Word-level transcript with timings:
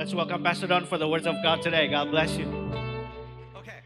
Let's 0.00 0.14
welcome 0.14 0.42
Pastor 0.42 0.66
Don 0.66 0.86
for 0.86 0.96
the 0.96 1.06
words 1.06 1.26
of 1.26 1.34
God 1.42 1.60
today. 1.60 1.86
God 1.86 2.10
bless 2.10 2.34
you. 2.34 2.46
Okay. 3.54 3.80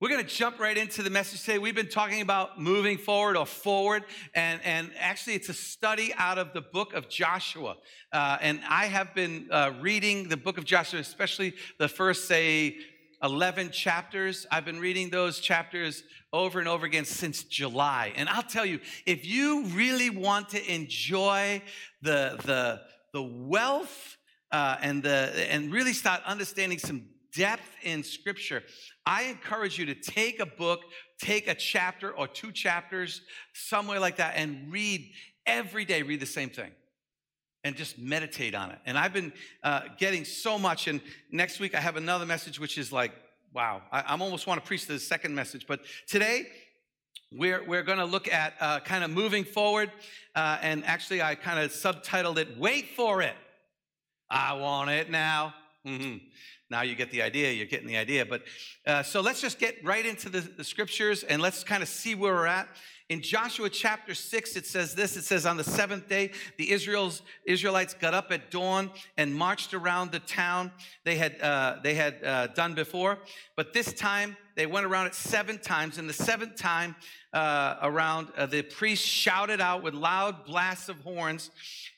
We're 0.00 0.08
going 0.08 0.24
to 0.24 0.26
jump 0.26 0.58
right 0.58 0.74
into 0.74 1.02
the 1.02 1.10
message 1.10 1.42
today. 1.42 1.58
We've 1.58 1.74
been 1.74 1.90
talking 1.90 2.22
about 2.22 2.58
moving 2.58 2.96
forward 2.96 3.36
or 3.36 3.44
forward, 3.44 4.04
and, 4.34 4.58
and 4.64 4.90
actually, 4.96 5.34
it's 5.34 5.50
a 5.50 5.52
study 5.52 6.14
out 6.16 6.38
of 6.38 6.54
the 6.54 6.62
book 6.62 6.94
of 6.94 7.10
Joshua. 7.10 7.76
Uh, 8.10 8.38
and 8.40 8.62
I 8.70 8.86
have 8.86 9.14
been 9.14 9.48
uh, 9.50 9.72
reading 9.82 10.30
the 10.30 10.38
book 10.38 10.56
of 10.56 10.64
Joshua, 10.64 10.98
especially 10.98 11.52
the 11.78 11.88
first, 11.88 12.26
say, 12.26 12.78
11 13.22 13.70
chapters. 13.70 14.46
I've 14.50 14.64
been 14.64 14.80
reading 14.80 15.10
those 15.10 15.40
chapters 15.40 16.04
over 16.32 16.58
and 16.58 16.66
over 16.66 16.86
again 16.86 17.04
since 17.04 17.42
July. 17.44 18.14
And 18.16 18.30
I'll 18.30 18.40
tell 18.40 18.64
you, 18.64 18.80
if 19.04 19.26
you 19.26 19.66
really 19.74 20.08
want 20.08 20.48
to 20.50 20.74
enjoy 20.74 21.60
the, 22.00 22.38
the, 22.46 22.80
the 23.12 23.22
wealth 23.22 24.14
uh, 24.50 24.76
and, 24.80 25.02
the, 25.02 25.46
and 25.50 25.72
really 25.72 25.92
start 25.92 26.22
understanding 26.26 26.78
some 26.78 27.04
depth 27.34 27.68
in 27.82 28.02
scripture, 28.02 28.62
I 29.06 29.24
encourage 29.24 29.78
you 29.78 29.86
to 29.86 29.94
take 29.94 30.40
a 30.40 30.46
book, 30.46 30.80
take 31.20 31.48
a 31.48 31.54
chapter 31.54 32.10
or 32.10 32.26
two 32.26 32.52
chapters, 32.52 33.22
somewhere 33.52 34.00
like 34.00 34.16
that, 34.16 34.34
and 34.36 34.72
read 34.72 35.10
every 35.46 35.84
day, 35.84 36.02
read 36.02 36.20
the 36.20 36.26
same 36.26 36.50
thing 36.50 36.70
and 37.64 37.76
just 37.76 37.98
meditate 37.98 38.54
on 38.54 38.70
it. 38.70 38.78
And 38.86 38.96
I've 38.96 39.12
been 39.12 39.32
uh, 39.62 39.82
getting 39.98 40.24
so 40.24 40.58
much. 40.58 40.88
And 40.88 41.00
next 41.30 41.60
week 41.60 41.74
I 41.74 41.80
have 41.80 41.96
another 41.96 42.26
message, 42.26 42.60
which 42.60 42.78
is 42.78 42.92
like, 42.92 43.12
wow, 43.52 43.82
I, 43.90 44.00
I 44.00 44.10
almost 44.12 44.46
want 44.46 44.60
to 44.62 44.66
preach 44.66 44.86
the 44.86 44.98
second 44.98 45.34
message. 45.34 45.66
But 45.66 45.80
today 46.06 46.46
we're, 47.32 47.64
we're 47.64 47.82
going 47.82 47.98
to 47.98 48.04
look 48.04 48.32
at 48.32 48.54
uh, 48.60 48.80
kind 48.80 49.04
of 49.04 49.10
moving 49.10 49.44
forward. 49.44 49.90
Uh, 50.34 50.58
and 50.62 50.84
actually, 50.84 51.20
I 51.20 51.34
kind 51.34 51.58
of 51.58 51.72
subtitled 51.72 52.38
it, 52.38 52.56
Wait 52.58 52.90
for 52.96 53.22
It. 53.22 53.34
I 54.30 54.54
want 54.54 54.90
it 54.90 55.10
now. 55.10 55.54
Mm-hmm. 55.86 56.18
Now 56.70 56.82
you 56.82 56.94
get 56.94 57.10
the 57.10 57.22
idea, 57.22 57.52
you're 57.52 57.66
getting 57.66 57.86
the 57.86 57.96
idea. 57.96 58.26
But 58.26 58.42
uh, 58.86 59.02
so 59.02 59.20
let's 59.20 59.40
just 59.40 59.58
get 59.58 59.82
right 59.82 60.04
into 60.04 60.28
the, 60.28 60.40
the 60.40 60.64
scriptures 60.64 61.22
and 61.22 61.40
let's 61.40 61.64
kind 61.64 61.82
of 61.82 61.88
see 61.88 62.14
where 62.14 62.34
we're 62.34 62.46
at. 62.46 62.68
In 63.08 63.22
Joshua 63.22 63.70
chapter 63.70 64.12
6, 64.12 64.56
it 64.56 64.66
says 64.66 64.94
this 64.94 65.16
it 65.16 65.24
says, 65.24 65.46
On 65.46 65.56
the 65.56 65.64
seventh 65.64 66.10
day, 66.10 66.30
the 66.58 66.70
Israel's, 66.70 67.22
Israelites 67.46 67.94
got 67.94 68.12
up 68.12 68.30
at 68.30 68.50
dawn 68.50 68.90
and 69.16 69.34
marched 69.34 69.72
around 69.72 70.12
the 70.12 70.20
town 70.20 70.70
they 71.04 71.16
had, 71.16 71.40
uh, 71.40 71.76
they 71.82 71.94
had 71.94 72.22
uh, 72.22 72.48
done 72.48 72.74
before. 72.74 73.18
But 73.56 73.72
this 73.72 73.94
time, 73.94 74.36
they 74.56 74.66
went 74.66 74.84
around 74.84 75.06
it 75.06 75.14
seven 75.14 75.58
times. 75.58 75.96
And 75.96 76.06
the 76.06 76.12
seventh 76.12 76.56
time 76.56 76.96
uh, 77.32 77.76
around, 77.80 78.28
uh, 78.36 78.44
the 78.44 78.60
priests 78.60 79.06
shouted 79.06 79.62
out 79.62 79.82
with 79.82 79.94
loud 79.94 80.44
blasts 80.44 80.90
of 80.90 81.00
horns. 81.00 81.50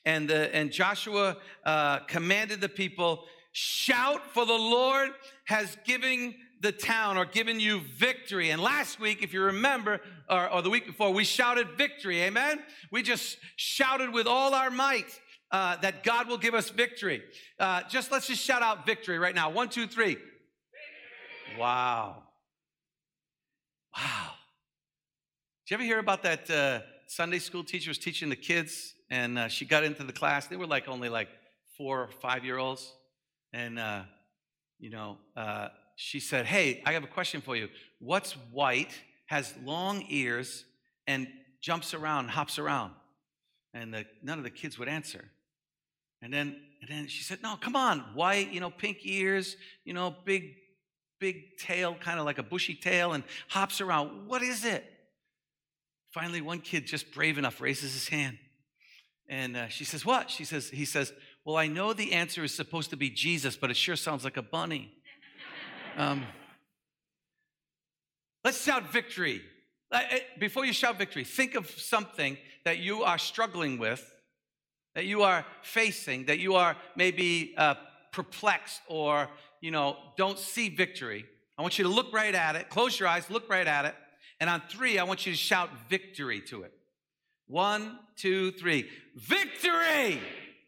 And, 0.05 0.29
the, 0.29 0.55
and 0.55 0.71
Joshua 0.71 1.35
uh, 1.65 1.99
commanded 2.07 2.61
the 2.61 2.69
people, 2.69 3.25
Shout, 3.51 4.33
for 4.33 4.45
the 4.45 4.53
Lord 4.53 5.09
has 5.43 5.75
given 5.83 6.35
the 6.61 6.71
town 6.71 7.17
or 7.17 7.25
given 7.25 7.59
you 7.59 7.81
victory. 7.81 8.51
And 8.51 8.61
last 8.61 8.99
week, 8.99 9.23
if 9.23 9.33
you 9.33 9.41
remember, 9.41 9.99
or, 10.29 10.49
or 10.49 10.61
the 10.61 10.69
week 10.69 10.85
before, 10.85 11.11
we 11.11 11.23
shouted 11.23 11.71
victory. 11.77 12.21
Amen? 12.21 12.59
We 12.91 13.01
just 13.01 13.37
shouted 13.55 14.13
with 14.13 14.27
all 14.27 14.53
our 14.53 14.69
might. 14.69 15.19
Uh, 15.51 15.75
that 15.81 16.01
God 16.05 16.29
will 16.29 16.37
give 16.37 16.53
us 16.53 16.69
victory. 16.69 17.21
Uh, 17.59 17.81
just 17.89 18.09
let's 18.09 18.25
just 18.25 18.41
shout 18.41 18.61
out 18.61 18.85
victory 18.85 19.19
right 19.19 19.35
now. 19.35 19.49
One, 19.49 19.67
two, 19.67 19.85
three. 19.85 20.15
Wow. 21.59 22.23
Wow. 23.93 24.29
Did 25.65 25.71
you 25.71 25.75
ever 25.75 25.83
hear 25.83 25.99
about 25.99 26.23
that 26.23 26.49
uh, 26.49 26.79
Sunday 27.07 27.39
school 27.39 27.65
teacher 27.65 27.89
was 27.89 27.97
teaching 27.97 28.29
the 28.29 28.35
kids 28.37 28.93
and 29.09 29.37
uh, 29.37 29.47
she 29.49 29.65
got 29.65 29.83
into 29.83 30.05
the 30.05 30.13
class? 30.13 30.47
They 30.47 30.55
were 30.55 30.67
like 30.67 30.87
only 30.87 31.09
like 31.09 31.27
four 31.77 32.03
or 32.03 32.09
five 32.21 32.45
year 32.45 32.57
olds. 32.57 32.89
And, 33.51 33.77
uh, 33.77 34.03
you 34.79 34.89
know, 34.89 35.17
uh, 35.35 35.67
she 35.95 36.19
said, 36.19 36.45
Hey, 36.45 36.81
I 36.85 36.93
have 36.93 37.03
a 37.03 37.07
question 37.07 37.41
for 37.41 37.55
you. 37.55 37.69
What's 37.99 38.33
white, 38.51 38.91
has 39.27 39.53
long 39.63 40.05
ears, 40.09 40.65
and 41.07 41.27
jumps 41.61 41.93
around, 41.93 42.29
hops 42.29 42.59
around? 42.59 42.93
And 43.73 43.93
the, 43.93 44.05
none 44.21 44.37
of 44.37 44.43
the 44.43 44.49
kids 44.49 44.77
would 44.77 44.87
answer. 44.87 45.23
And 46.21 46.33
then, 46.33 46.55
and 46.81 46.89
then 46.89 47.07
she 47.07 47.23
said, 47.23 47.39
No, 47.41 47.55
come 47.55 47.75
on, 47.75 47.99
white, 48.13 48.51
you 48.51 48.59
know, 48.59 48.69
pink 48.69 48.99
ears, 49.03 49.55
you 49.85 49.93
know, 49.93 50.15
big, 50.25 50.55
big 51.19 51.57
tail, 51.57 51.95
kind 51.99 52.19
of 52.19 52.25
like 52.25 52.37
a 52.37 52.43
bushy 52.43 52.75
tail, 52.75 53.13
and 53.13 53.23
hops 53.47 53.81
around. 53.81 54.27
What 54.27 54.41
is 54.41 54.65
it? 54.65 54.83
Finally, 56.11 56.41
one 56.41 56.59
kid, 56.59 56.85
just 56.85 57.13
brave 57.13 57.37
enough, 57.37 57.61
raises 57.61 57.93
his 57.93 58.07
hand. 58.09 58.37
And 59.29 59.55
uh, 59.55 59.67
she 59.69 59.85
says, 59.85 60.05
What? 60.05 60.29
She 60.29 60.43
says, 60.43 60.69
He 60.69 60.85
says, 60.85 61.13
Well, 61.45 61.55
I 61.55 61.67
know 61.67 61.93
the 61.93 62.13
answer 62.13 62.43
is 62.43 62.53
supposed 62.53 62.89
to 62.89 62.97
be 62.97 63.09
Jesus, 63.09 63.55
but 63.55 63.71
it 63.71 63.77
sure 63.77 63.95
sounds 63.95 64.23
like 64.23 64.37
a 64.37 64.41
bunny. 64.41 64.91
Um, 65.97 66.23
let's 68.43 68.63
shout 68.63 68.91
victory. 68.91 69.41
Before 70.39 70.65
you 70.65 70.73
shout 70.73 70.97
victory, 70.97 71.23
think 71.23 71.55
of 71.55 71.69
something 71.69 72.37
that 72.63 72.77
you 72.77 73.03
are 73.03 73.17
struggling 73.17 73.77
with, 73.77 74.13
that 74.95 75.05
you 75.05 75.23
are 75.23 75.45
facing, 75.61 76.25
that 76.25 76.39
you 76.39 76.55
are 76.55 76.77
maybe 76.95 77.53
uh, 77.57 77.75
perplexed 78.13 78.81
or, 78.87 79.29
you 79.59 79.71
know, 79.71 79.97
don't 80.17 80.39
see 80.39 80.69
victory. 80.69 81.25
I 81.57 81.61
want 81.61 81.77
you 81.77 81.83
to 81.83 81.89
look 81.89 82.13
right 82.13 82.33
at 82.33 82.55
it, 82.55 82.69
close 82.69 82.99
your 82.99 83.09
eyes, 83.09 83.29
look 83.29 83.49
right 83.49 83.67
at 83.67 83.85
it. 83.85 83.95
And 84.39 84.49
on 84.49 84.61
three, 84.69 84.97
I 84.97 85.03
want 85.03 85.25
you 85.25 85.33
to 85.33 85.37
shout 85.37 85.69
victory 85.89 86.41
to 86.47 86.63
it. 86.63 86.73
One, 87.47 87.99
two, 88.15 88.51
three. 88.51 88.89
Victory! 89.15 90.19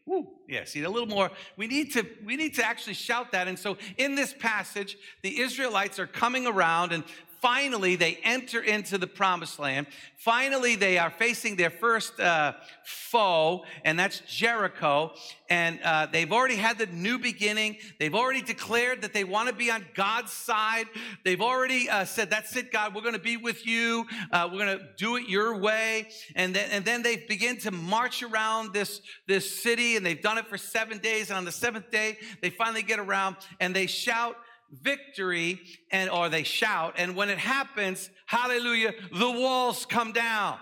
Woo. 0.06 0.28
Yeah, 0.48 0.64
see, 0.64 0.82
a 0.82 0.90
little 0.90 1.08
more. 1.08 1.30
We 1.56 1.66
need 1.66 1.92
to 1.94 2.06
we 2.24 2.36
need 2.36 2.54
to 2.56 2.66
actually 2.66 2.94
shout 2.94 3.32
that. 3.32 3.48
And 3.48 3.58
so 3.58 3.78
in 3.96 4.14
this 4.14 4.34
passage, 4.34 4.98
the 5.22 5.40
Israelites 5.40 5.98
are 5.98 6.06
coming 6.06 6.46
around 6.46 6.92
and 6.92 7.04
finally 7.44 7.94
they 7.94 8.18
enter 8.24 8.62
into 8.62 8.96
the 8.96 9.06
promised 9.06 9.58
land. 9.58 9.86
Finally, 10.16 10.76
they 10.76 10.96
are 10.96 11.10
facing 11.10 11.56
their 11.56 11.68
first 11.68 12.18
uh, 12.18 12.54
foe, 12.86 13.62
and 13.84 13.98
that's 13.98 14.20
Jericho. 14.20 15.12
And 15.50 15.78
uh, 15.84 16.06
they've 16.10 16.32
already 16.32 16.56
had 16.56 16.78
the 16.78 16.86
new 16.86 17.18
beginning. 17.18 17.76
They've 18.00 18.14
already 18.14 18.40
declared 18.40 19.02
that 19.02 19.12
they 19.12 19.24
want 19.24 19.50
to 19.50 19.54
be 19.54 19.70
on 19.70 19.84
God's 19.94 20.32
side. 20.32 20.86
They've 21.22 21.42
already 21.42 21.90
uh, 21.90 22.06
said, 22.06 22.30
That's 22.30 22.56
it, 22.56 22.72
God, 22.72 22.94
we're 22.94 23.02
going 23.02 23.12
to 23.12 23.20
be 23.20 23.36
with 23.36 23.66
you. 23.66 24.06
Uh, 24.32 24.48
we're 24.50 24.64
going 24.64 24.78
to 24.78 24.88
do 24.96 25.16
it 25.16 25.28
your 25.28 25.58
way. 25.58 26.08
And 26.34 26.56
then, 26.56 26.70
and 26.70 26.82
then 26.82 27.02
they 27.02 27.16
begin 27.16 27.58
to 27.58 27.70
march 27.70 28.22
around 28.22 28.72
this, 28.72 29.02
this 29.28 29.62
city, 29.62 29.96
and 29.96 30.06
they've 30.06 30.22
done 30.22 30.38
it 30.38 30.46
for 30.46 30.56
seven 30.56 30.96
days. 30.96 31.28
And 31.28 31.36
on 31.36 31.44
the 31.44 31.52
seventh 31.52 31.90
day, 31.90 32.16
they 32.40 32.48
finally 32.48 32.82
get 32.82 32.98
around 32.98 33.36
and 33.60 33.76
they 33.76 33.86
shout, 33.86 34.36
victory 34.82 35.60
and 35.90 36.10
or 36.10 36.28
they 36.28 36.42
shout 36.42 36.94
and 36.98 37.14
when 37.16 37.28
it 37.28 37.38
happens 37.38 38.10
hallelujah 38.26 38.92
the 39.12 39.30
walls 39.30 39.86
come 39.86 40.12
down 40.12 40.58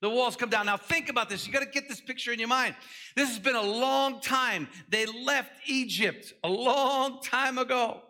the 0.00 0.08
walls 0.08 0.36
come 0.36 0.50
down 0.50 0.66
now 0.66 0.76
think 0.76 1.08
about 1.08 1.28
this 1.28 1.46
you 1.46 1.52
got 1.52 1.60
to 1.60 1.66
get 1.66 1.88
this 1.88 2.00
picture 2.00 2.32
in 2.32 2.38
your 2.38 2.48
mind 2.48 2.74
this 3.16 3.28
has 3.28 3.38
been 3.38 3.56
a 3.56 3.62
long 3.62 4.20
time 4.20 4.68
they 4.88 5.06
left 5.06 5.52
egypt 5.66 6.32
a 6.44 6.48
long 6.48 7.20
time 7.22 7.58
ago 7.58 8.00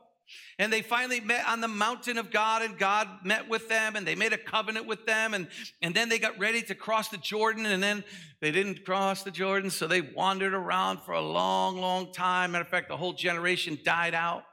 and 0.58 0.72
they 0.72 0.82
finally 0.82 1.20
met 1.20 1.48
on 1.48 1.60
the 1.60 1.68
mountain 1.68 2.18
of 2.18 2.30
God, 2.30 2.62
and 2.62 2.78
God 2.78 3.08
met 3.24 3.48
with 3.48 3.68
them, 3.68 3.96
and 3.96 4.06
they 4.06 4.14
made 4.14 4.34
a 4.34 4.38
covenant 4.38 4.86
with 4.86 5.06
them. 5.06 5.32
And, 5.32 5.48
and 5.80 5.94
then 5.94 6.08
they 6.08 6.18
got 6.18 6.38
ready 6.38 6.60
to 6.62 6.74
cross 6.74 7.08
the 7.08 7.16
Jordan, 7.16 7.64
and 7.66 7.82
then 7.82 8.04
they 8.40 8.50
didn't 8.50 8.84
cross 8.84 9.22
the 9.22 9.30
Jordan, 9.30 9.70
so 9.70 9.86
they 9.86 10.02
wandered 10.02 10.52
around 10.52 11.00
for 11.00 11.12
a 11.12 11.20
long, 11.20 11.78
long 11.78 12.12
time. 12.12 12.52
Matter 12.52 12.62
of 12.62 12.68
fact, 12.68 12.88
the 12.88 12.96
whole 12.96 13.14
generation 13.14 13.78
died 13.82 14.14
out. 14.14 14.44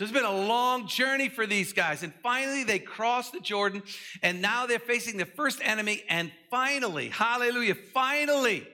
So 0.00 0.04
it's 0.04 0.14
been 0.14 0.24
a 0.24 0.46
long 0.46 0.86
journey 0.86 1.28
for 1.28 1.46
these 1.46 1.74
guys. 1.74 2.02
And 2.02 2.14
finally, 2.22 2.64
they 2.64 2.78
crossed 2.78 3.34
the 3.34 3.40
Jordan, 3.40 3.82
and 4.22 4.40
now 4.40 4.64
they're 4.64 4.78
facing 4.78 5.18
the 5.18 5.26
first 5.26 5.60
enemy. 5.62 6.04
And 6.08 6.32
finally, 6.50 7.10
hallelujah, 7.10 7.74
finally, 7.92 8.66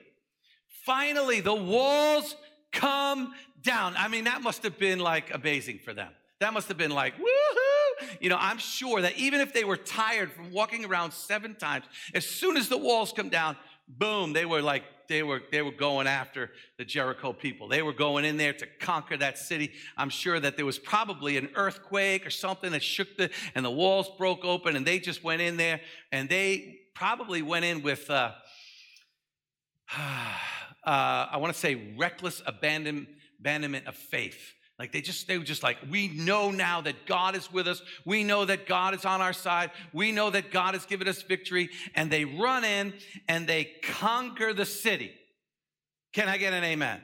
finally, 0.85 1.41
the 1.41 1.53
walls 1.53 2.33
come 2.71 3.33
down. 3.61 3.93
I 3.97 4.07
mean, 4.07 4.23
that 4.23 4.41
must 4.41 4.63
have 4.63 4.79
been 4.79 4.99
like 4.99 5.33
amazing 5.33 5.79
for 5.79 5.93
them. 5.93 6.13
That 6.39 6.53
must 6.53 6.69
have 6.69 6.77
been 6.77 6.91
like, 6.91 7.15
woohoo! 7.17 8.07
You 8.21 8.29
know, 8.29 8.37
I'm 8.39 8.57
sure 8.57 9.01
that 9.01 9.17
even 9.17 9.41
if 9.41 9.51
they 9.51 9.65
were 9.65 9.75
tired 9.75 10.31
from 10.31 10.53
walking 10.53 10.85
around 10.85 11.11
seven 11.11 11.55
times, 11.55 11.83
as 12.13 12.25
soon 12.25 12.55
as 12.55 12.69
the 12.69 12.77
walls 12.77 13.11
come 13.11 13.27
down, 13.27 13.57
boom, 13.85 14.31
they 14.31 14.45
were 14.45 14.61
like, 14.61 14.85
they 15.07 15.23
were, 15.23 15.41
they 15.51 15.61
were 15.61 15.71
going 15.71 16.07
after 16.07 16.51
the 16.77 16.85
Jericho 16.85 17.33
people. 17.33 17.67
They 17.67 17.81
were 17.81 17.93
going 17.93 18.25
in 18.25 18.37
there 18.37 18.53
to 18.53 18.65
conquer 18.79 19.17
that 19.17 19.37
city. 19.37 19.71
I'm 19.95 20.09
sure 20.09 20.39
that 20.39 20.57
there 20.57 20.65
was 20.65 20.79
probably 20.79 21.37
an 21.37 21.49
earthquake 21.55 22.25
or 22.25 22.29
something 22.29 22.71
that 22.71 22.83
shook 22.83 23.17
the, 23.17 23.29
and 23.55 23.65
the 23.65 23.71
walls 23.71 24.09
broke 24.17 24.43
open 24.43 24.75
and 24.75 24.85
they 24.85 24.99
just 24.99 25.23
went 25.23 25.41
in 25.41 25.57
there 25.57 25.81
and 26.11 26.29
they 26.29 26.79
probably 26.93 27.41
went 27.41 27.65
in 27.65 27.83
with, 27.83 28.09
uh, 28.09 28.31
uh, 29.97 29.99
I 30.85 31.37
want 31.37 31.53
to 31.53 31.59
say 31.59 31.93
reckless 31.97 32.41
abandon, 32.45 33.07
abandonment 33.39 33.87
of 33.87 33.95
faith. 33.95 34.53
Like 34.79 34.91
they 34.91 35.01
just, 35.01 35.27
they 35.27 35.37
were 35.37 35.43
just 35.43 35.63
like, 35.63 35.77
we 35.89 36.07
know 36.07 36.51
now 36.51 36.81
that 36.81 37.07
God 37.07 37.35
is 37.35 37.51
with 37.51 37.67
us. 37.67 37.81
We 38.05 38.23
know 38.23 38.45
that 38.45 38.67
God 38.67 38.93
is 38.93 39.05
on 39.05 39.21
our 39.21 39.33
side. 39.33 39.71
We 39.91 40.11
know 40.11 40.29
that 40.29 40.51
God 40.51 40.75
has 40.75 40.85
given 40.85 41.07
us 41.07 41.23
victory. 41.23 41.69
And 41.95 42.11
they 42.11 42.25
run 42.25 42.63
in 42.63 42.93
and 43.27 43.47
they 43.47 43.71
conquer 43.81 44.53
the 44.53 44.65
city. 44.65 45.11
Can 46.13 46.27
I 46.27 46.37
get 46.37 46.53
an 46.53 46.63
amen? 46.63 47.01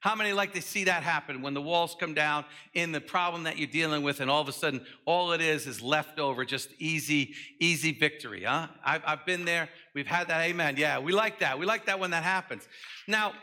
How 0.00 0.14
many 0.14 0.32
like 0.32 0.54
to 0.54 0.62
see 0.62 0.84
that 0.84 1.02
happen 1.02 1.42
when 1.42 1.52
the 1.52 1.60
walls 1.60 1.94
come 2.00 2.14
down 2.14 2.46
in 2.72 2.90
the 2.90 3.02
problem 3.02 3.42
that 3.42 3.58
you're 3.58 3.68
dealing 3.68 4.02
with, 4.02 4.20
and 4.20 4.30
all 4.30 4.40
of 4.40 4.48
a 4.48 4.52
sudden, 4.52 4.80
all 5.04 5.32
it 5.32 5.42
is 5.42 5.66
is 5.66 5.82
leftover, 5.82 6.46
just 6.46 6.70
easy, 6.78 7.34
easy 7.60 7.92
victory, 7.92 8.44
huh? 8.44 8.68
I've, 8.82 9.02
I've 9.06 9.26
been 9.26 9.44
there. 9.44 9.68
We've 9.94 10.06
had 10.06 10.28
that. 10.28 10.40
Amen. 10.40 10.76
Yeah, 10.78 11.00
we 11.00 11.12
like 11.12 11.40
that. 11.40 11.58
We 11.58 11.66
like 11.66 11.84
that 11.84 12.00
when 12.00 12.12
that 12.12 12.22
happens. 12.22 12.66
Now, 13.06 13.34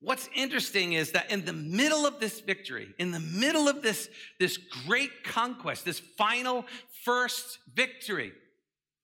what's 0.00 0.28
interesting 0.34 0.94
is 0.94 1.12
that 1.12 1.30
in 1.30 1.44
the 1.44 1.52
middle 1.52 2.06
of 2.06 2.20
this 2.20 2.40
victory, 2.40 2.94
in 2.98 3.10
the 3.10 3.20
middle 3.20 3.68
of 3.68 3.82
this, 3.82 4.08
this 4.38 4.56
great 4.86 5.24
conquest, 5.24 5.84
this 5.84 6.00
final 6.00 6.64
first 7.04 7.58
victory, 7.74 8.32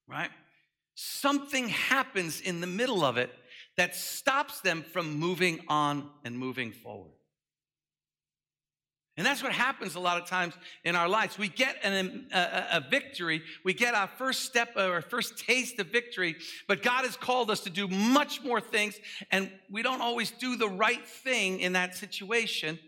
right? 0.08 0.31
Something 0.94 1.69
happens 1.69 2.40
in 2.40 2.60
the 2.60 2.66
middle 2.66 3.04
of 3.04 3.19
it 3.19 3.31
that 3.76 3.94
stops 3.94 4.60
them 4.60 4.82
from 4.82 5.19
moving 5.19 5.60
on 5.69 6.08
and 6.25 6.38
moving 6.38 6.72
forward. 6.72 7.15
And 9.16 9.24
that's 9.24 9.42
what 9.42 9.52
happens 9.52 9.94
a 9.94 10.00
lot 10.00 10.20
of 10.20 10.28
times 10.28 10.54
in 10.84 10.94
our 10.94 11.08
lives. 11.08 11.38
We 11.38 11.48
get 11.48 11.76
an, 11.82 12.28
a, 12.32 12.66
a, 12.72 12.84
victory, 12.90 13.42
we 13.64 13.72
get 13.72 13.94
our 13.94 14.08
first 14.08 14.42
step 14.42 14.76
or 14.76 14.92
our 14.92 15.00
first 15.00 15.38
taste 15.38 15.78
of 15.78 15.86
victory, 15.86 16.36
but 16.68 16.82
God 16.82 17.06
has 17.06 17.16
called 17.16 17.50
us 17.50 17.60
to 17.60 17.70
do 17.70 17.88
much 17.88 18.44
more 18.44 18.60
things, 18.60 19.00
and 19.30 19.50
we 19.70 19.82
don't 19.82 20.02
always 20.02 20.30
do 20.32 20.56
the 20.56 20.68
right 20.68 21.06
thing 21.06 21.60
in 21.60 21.72
that 21.72 21.96
situation. 21.96 22.78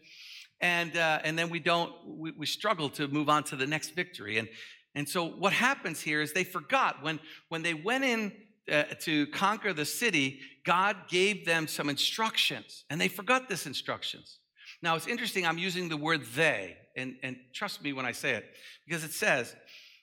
And, 0.60 0.96
uh, 0.96 1.20
and 1.25 1.38
then 1.38 1.48
we 1.48 1.60
don't, 1.60 1.92
we, 2.04 2.32
we 2.32 2.44
struggle 2.44 2.90
to 2.90 3.08
move 3.08 3.28
on 3.31 3.44
to 3.44 3.56
the 3.56 3.66
next 3.66 3.90
victory. 3.90 4.38
And, 4.38 4.48
and 4.94 5.08
so 5.08 5.24
what 5.24 5.52
happens 5.52 6.00
here 6.00 6.20
is 6.20 6.32
they 6.32 6.44
forgot 6.44 7.02
when, 7.02 7.20
when 7.48 7.62
they 7.62 7.74
went 7.74 8.04
in 8.04 8.32
uh, 8.70 8.82
to 9.00 9.28
conquer 9.28 9.72
the 9.72 9.84
city, 9.86 10.40
God 10.66 10.96
gave 11.08 11.46
them 11.46 11.66
some 11.66 11.88
instructions, 11.88 12.84
and 12.90 13.00
they 13.00 13.08
forgot 13.08 13.48
this 13.48 13.66
instructions. 13.66 14.40
Now, 14.82 14.96
it's 14.96 15.06
interesting, 15.06 15.46
I'm 15.46 15.58
using 15.58 15.88
the 15.88 15.96
word 15.96 16.22
they, 16.34 16.76
and, 16.96 17.16
and 17.22 17.36
trust 17.52 17.82
me 17.82 17.92
when 17.92 18.06
I 18.06 18.12
say 18.12 18.32
it, 18.32 18.44
because 18.86 19.04
it 19.04 19.12
says 19.12 19.54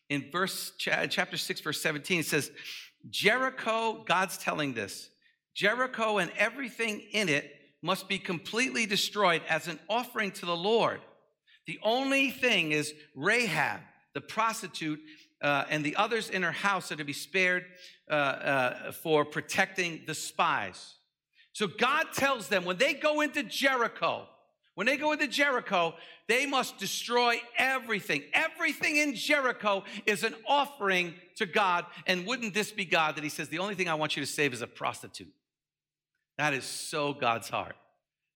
in 0.09 0.29
verse 0.31 0.73
chapter 0.77 1.37
6, 1.37 1.61
verse 1.61 1.81
17, 1.81 2.19
it 2.19 2.25
says, 2.25 2.51
Jericho, 3.09 4.03
God's 4.05 4.37
telling 4.37 4.73
this, 4.73 5.09
Jericho 5.53 6.17
and 6.17 6.31
everything 6.37 7.01
in 7.11 7.29
it 7.29 7.51
must 7.81 8.09
be 8.09 8.17
completely 8.17 8.85
destroyed 8.85 9.41
as 9.47 9.67
an 9.67 9.79
offering 9.89 10.31
to 10.31 10.45
the 10.45 10.55
Lord. 10.55 10.99
The 11.67 11.79
only 11.83 12.29
thing 12.29 12.71
is 12.71 12.93
Rahab, 13.15 13.79
the 14.13 14.21
prostitute, 14.21 14.99
uh, 15.41 15.65
and 15.69 15.83
the 15.83 15.95
others 15.95 16.29
in 16.29 16.43
her 16.43 16.51
house 16.51 16.91
are 16.91 16.95
to 16.95 17.03
be 17.03 17.13
spared 17.13 17.63
uh, 18.09 18.13
uh, 18.13 18.91
for 18.91 19.23
protecting 19.25 20.01
the 20.07 20.15
spies. 20.15 20.95
So 21.53 21.67
God 21.67 22.07
tells 22.13 22.47
them 22.49 22.65
when 22.65 22.77
they 22.77 22.93
go 22.93 23.21
into 23.21 23.43
Jericho, 23.43 24.27
when 24.75 24.87
they 24.87 24.97
go 24.97 25.13
into 25.13 25.27
Jericho, 25.27 25.95
they 26.27 26.45
must 26.45 26.77
destroy 26.77 27.41
everything. 27.57 28.23
Everything 28.33 28.97
in 28.97 29.15
Jericho 29.15 29.83
is 30.05 30.23
an 30.23 30.35
offering 30.47 31.15
to 31.37 31.45
God. 31.45 31.85
And 32.05 32.27
wouldn't 32.27 32.53
this 32.53 32.71
be 32.71 32.85
God 32.85 33.15
that 33.15 33.23
He 33.23 33.29
says, 33.29 33.47
the 33.49 33.59
only 33.59 33.75
thing 33.75 33.89
I 33.89 33.95
want 33.95 34.15
you 34.15 34.23
to 34.23 34.31
save 34.31 34.53
is 34.53 34.61
a 34.61 34.67
prostitute? 34.67 35.33
That 36.37 36.53
is 36.53 36.65
so 36.65 37.13
God's 37.13 37.49
heart. 37.49 37.75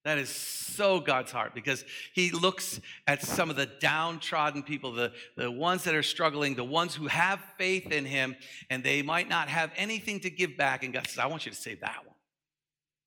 That 0.04 0.16
is 0.16 0.30
so 0.30 0.98
God's 0.98 1.30
heart 1.30 1.54
because 1.54 1.84
He 2.14 2.30
looks 2.30 2.80
at 3.06 3.22
some 3.22 3.50
of 3.50 3.56
the 3.56 3.66
downtrodden 3.66 4.62
people, 4.62 4.92
the, 4.92 5.12
the 5.36 5.50
ones 5.50 5.84
that 5.84 5.94
are 5.94 6.02
struggling, 6.02 6.54
the 6.54 6.64
ones 6.64 6.94
who 6.94 7.06
have 7.06 7.38
faith 7.58 7.92
in 7.92 8.06
Him, 8.06 8.34
and 8.70 8.82
they 8.82 9.02
might 9.02 9.28
not 9.28 9.48
have 9.48 9.70
anything 9.76 10.20
to 10.20 10.30
give 10.30 10.56
back. 10.56 10.84
And 10.84 10.94
God 10.94 11.06
says, 11.06 11.18
I 11.18 11.26
want 11.26 11.44
you 11.44 11.52
to 11.52 11.58
save 11.58 11.80
that 11.80 12.06
one. 12.06 12.16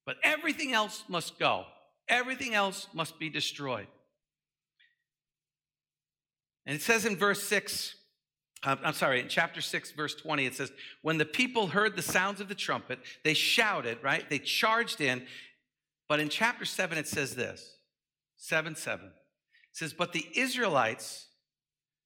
But 0.06 0.18
everything 0.22 0.74
else 0.74 1.04
must 1.08 1.40
go, 1.40 1.66
everything 2.08 2.54
else 2.54 2.88
must 2.94 3.20
be 3.20 3.30
destroyed. 3.30 3.88
And 6.66 6.76
it 6.76 6.82
says 6.82 7.06
in 7.06 7.18
verse 7.18 7.44
6, 7.44 7.96
uh, 8.64 8.78
I'm 8.84 8.94
sorry, 8.94 9.20
in 9.20 9.28
chapter 9.28 9.60
6, 9.60 9.92
verse 9.92 10.16
20, 10.16 10.46
it 10.46 10.56
says, 10.56 10.72
When 11.02 11.18
the 11.18 11.26
people 11.26 11.68
heard 11.68 11.96
the 11.96 12.02
sounds 12.02 12.40
of 12.40 12.48
the 12.48 12.56
trumpet, 12.56 13.00
they 13.24 13.34
shouted, 13.34 13.98
right? 14.02 14.30
They 14.30 14.40
charged 14.40 15.02
in 15.02 15.24
but 16.14 16.20
in 16.20 16.30
chapter 16.30 16.66
7, 16.66 16.98
it 16.98 17.08
says 17.08 17.36
this 17.36 17.78
7 18.38 18.76
7. 18.76 19.06
It 19.06 19.12
says, 19.72 19.94
But 19.94 20.14
the 20.14 20.28
Israelites 20.36 21.28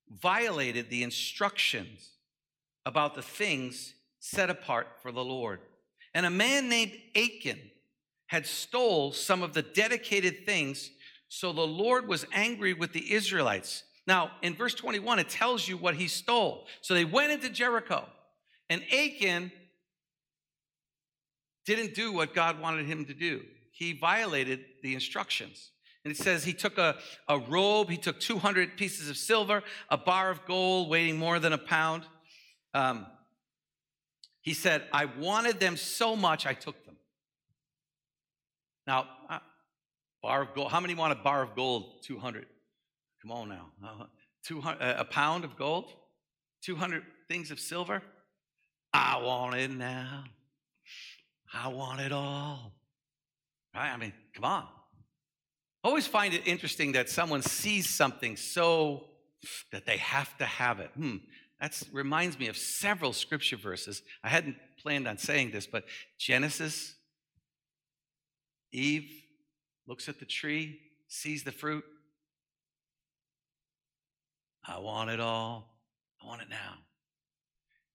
violated 0.09 0.89
the 0.89 1.03
instructions 1.03 2.11
about 2.85 3.15
the 3.15 3.21
things 3.21 3.95
set 4.19 4.49
apart 4.49 4.87
for 5.01 5.11
the 5.11 5.23
Lord. 5.23 5.59
And 6.13 6.25
a 6.25 6.29
man 6.29 6.69
named 6.69 6.93
Achan 7.15 7.59
had 8.27 8.45
stole 8.45 9.11
some 9.11 9.41
of 9.41 9.53
the 9.53 9.61
dedicated 9.61 10.45
things, 10.45 10.91
so 11.29 11.51
the 11.51 11.61
Lord 11.61 12.07
was 12.07 12.25
angry 12.31 12.73
with 12.73 12.93
the 12.93 13.13
Israelites. 13.13 13.83
Now, 14.05 14.31
in 14.41 14.55
verse 14.55 14.73
21, 14.73 15.19
it 15.19 15.29
tells 15.29 15.67
you 15.67 15.77
what 15.77 15.95
he 15.95 16.07
stole. 16.07 16.67
So 16.81 16.93
they 16.93 17.05
went 17.05 17.31
into 17.31 17.49
Jericho, 17.49 18.05
and 18.69 18.81
Achan 18.93 19.51
didn't 21.65 21.95
do 21.95 22.13
what 22.13 22.33
God 22.33 22.61
wanted 22.61 22.85
him 22.85 23.05
to 23.05 23.13
do 23.13 23.41
he 23.77 23.93
violated 23.93 24.65
the 24.81 24.95
instructions. 24.95 25.69
And 26.03 26.11
it 26.11 26.17
says 26.17 26.43
he 26.43 26.53
took 26.53 26.79
a, 26.79 26.95
a 27.27 27.37
robe, 27.37 27.91
he 27.91 27.97
took 27.97 28.19
200 28.19 28.75
pieces 28.75 29.07
of 29.07 29.17
silver, 29.17 29.61
a 29.89 29.97
bar 29.97 30.31
of 30.31 30.45
gold 30.45 30.89
weighing 30.89 31.17
more 31.17 31.37
than 31.37 31.53
a 31.53 31.59
pound. 31.59 32.03
Um, 32.73 33.05
he 34.41 34.55
said, 34.55 34.83
I 34.91 35.05
wanted 35.05 35.59
them 35.59 35.77
so 35.77 36.15
much, 36.15 36.47
I 36.47 36.53
took. 36.53 36.75
Now, 38.87 39.05
bar 40.23 40.43
of 40.43 40.55
gold, 40.55 40.71
how 40.71 40.79
many 40.79 40.95
want 40.95 41.11
a 41.11 41.21
bar 41.21 41.43
of 41.43 41.55
gold? 41.55 42.01
200. 42.05 42.45
Come 43.21 43.31
on 43.31 43.49
now. 43.49 43.67
Uh, 43.99 44.05
200, 44.45 44.81
uh, 44.81 44.95
a 44.99 45.03
pound 45.03 45.43
of 45.43 45.57
gold? 45.57 45.91
200 46.63 47.03
things 47.27 47.51
of 47.51 47.59
silver? 47.59 48.01
I 48.93 49.17
want 49.21 49.55
it 49.55 49.69
now. 49.71 50.23
I 51.53 51.67
want 51.67 51.99
it 51.99 52.13
all. 52.13 52.71
Right? 53.75 53.91
I 53.91 53.97
mean, 53.97 54.13
come 54.33 54.45
on. 54.45 54.63
I 55.83 55.87
always 55.89 56.07
find 56.07 56.33
it 56.33 56.47
interesting 56.47 56.93
that 56.93 57.09
someone 57.09 57.41
sees 57.41 57.89
something 57.89 58.37
so 58.37 59.05
that 59.71 59.85
they 59.85 59.97
have 59.97 60.37
to 60.37 60.45
have 60.45 60.79
it. 60.79 60.91
Hmm, 60.95 61.17
that 61.59 61.81
reminds 61.91 62.39
me 62.39 62.47
of 62.47 62.55
several 62.55 63.11
scripture 63.11 63.57
verses. 63.57 64.01
I 64.23 64.29
hadn't 64.29 64.55
planned 64.81 65.07
on 65.07 65.17
saying 65.17 65.51
this, 65.51 65.67
but 65.67 65.83
Genesis, 66.17 66.96
Eve 68.71 69.09
looks 69.85 70.09
at 70.09 70.19
the 70.19 70.25
tree, 70.25 70.79
sees 71.07 71.43
the 71.43 71.51
fruit. 71.51 71.83
I 74.67 74.79
want 74.79 75.09
it 75.09 75.19
all. 75.19 75.77
I 76.21 76.27
want 76.27 76.41
it 76.41 76.49
now. 76.49 76.73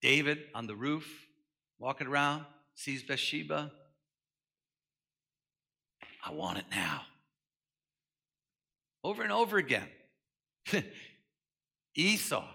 David 0.01 0.39
on 0.53 0.67
the 0.67 0.75
roof, 0.75 1.07
walking 1.79 2.07
around, 2.07 2.45
sees 2.75 3.03
Bathsheba, 3.03 3.71
I 6.25 6.31
want 6.31 6.57
it 6.57 6.65
now. 6.71 7.01
Over 9.03 9.23
and 9.23 9.31
over 9.31 9.57
again. 9.57 9.87
Esau. 11.95 12.45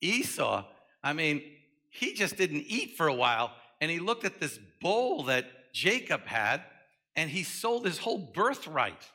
Esau, 0.00 0.64
I 1.02 1.12
mean, 1.12 1.42
he 1.90 2.14
just 2.14 2.36
didn't 2.36 2.64
eat 2.66 2.96
for 2.96 3.08
a 3.08 3.14
while 3.14 3.52
and 3.80 3.90
he 3.90 3.98
looked 3.98 4.24
at 4.24 4.40
this 4.40 4.58
bowl 4.80 5.24
that 5.24 5.72
Jacob 5.72 6.26
had 6.26 6.62
and 7.20 7.28
he 7.28 7.42
sold 7.42 7.84
his 7.84 7.98
whole 7.98 8.16
birthright 8.16 9.10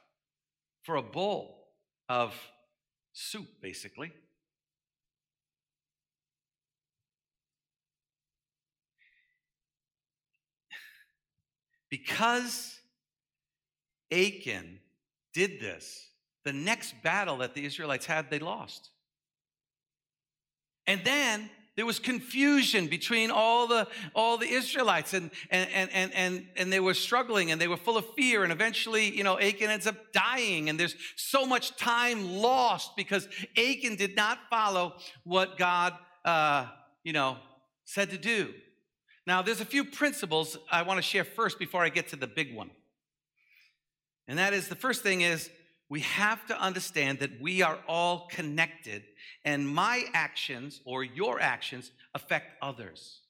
for 0.84 0.96
a 0.96 1.02
bowl 1.02 1.70
of 2.08 2.36
soup, 3.14 3.48
basically. 3.64 4.12
Because 11.90 12.80
Achan 14.12 14.78
did 15.34 15.60
this, 15.60 16.08
the 16.44 16.54
next 16.54 16.94
battle 17.02 17.38
that 17.38 17.56
the 17.56 17.66
Israelites 17.66 18.06
had, 18.06 18.30
they 18.30 18.38
lost. 18.38 18.92
And 20.86 21.02
then 21.04 21.50
there 21.76 21.86
was 21.86 22.00
confusion 22.00 22.88
between 22.88 23.32
all 23.32 23.68
the 23.68 23.88
all 24.14 24.38
the 24.38 24.48
Israelites 24.48 25.14
and 25.14 25.30
and 25.50 25.70
and 25.92 26.14
and 26.14 26.48
and, 26.56 26.72
they 26.72 26.80
were 26.80 26.94
struggling 26.94 27.52
and 27.52 27.60
they 27.60 27.68
were 27.68 27.78
full 27.78 27.98
of 27.98 28.06
fear 28.16 28.44
and 28.44 28.52
eventually 28.52 29.16
you 29.16 29.24
know 29.24 29.38
Achan 29.38 29.70
ends 29.70 29.86
up 29.88 30.14
dying 30.14 30.70
and 30.70 30.80
there's 30.80 30.96
so 31.16 31.46
much 31.46 31.76
time 31.76 32.30
lost 32.38 32.96
because 32.96 33.28
Achan 33.58 33.96
did 33.96 34.16
not 34.16 34.40
follow 34.50 34.96
what 35.24 35.58
God 35.58 35.94
uh, 36.24 36.68
you 37.04 37.14
know 37.14 37.38
said 37.84 38.10
to 38.12 38.18
do. 38.18 38.54
Now 39.28 39.42
there's 39.42 39.62
a 39.62 39.66
few 39.66 39.84
principles 39.84 40.58
I 40.72 40.84
want 40.84 40.98
to 40.98 41.04
share 41.04 41.26
first 41.26 41.60
before 41.60 41.84
I 41.84 41.90
get 41.90 42.08
to 42.10 42.16
the 42.16 42.28
big 42.28 42.56
one. 42.56 42.72
And 44.28 44.40
that 44.40 44.54
is 44.54 44.70
the 44.70 44.76
first 44.76 45.04
thing 45.04 45.22
is 45.22 45.50
we 45.90 46.00
have 46.02 46.46
to 46.48 46.60
understand 46.60 47.20
that 47.20 47.40
we 47.40 47.62
are 47.62 47.78
all 47.88 48.28
connected 48.32 49.04
and 49.44 49.68
my 49.68 50.06
actions 50.14 50.82
or 50.86 51.04
your 51.04 51.40
actions 51.40 51.92
affect 52.14 52.52
others. 52.62 53.22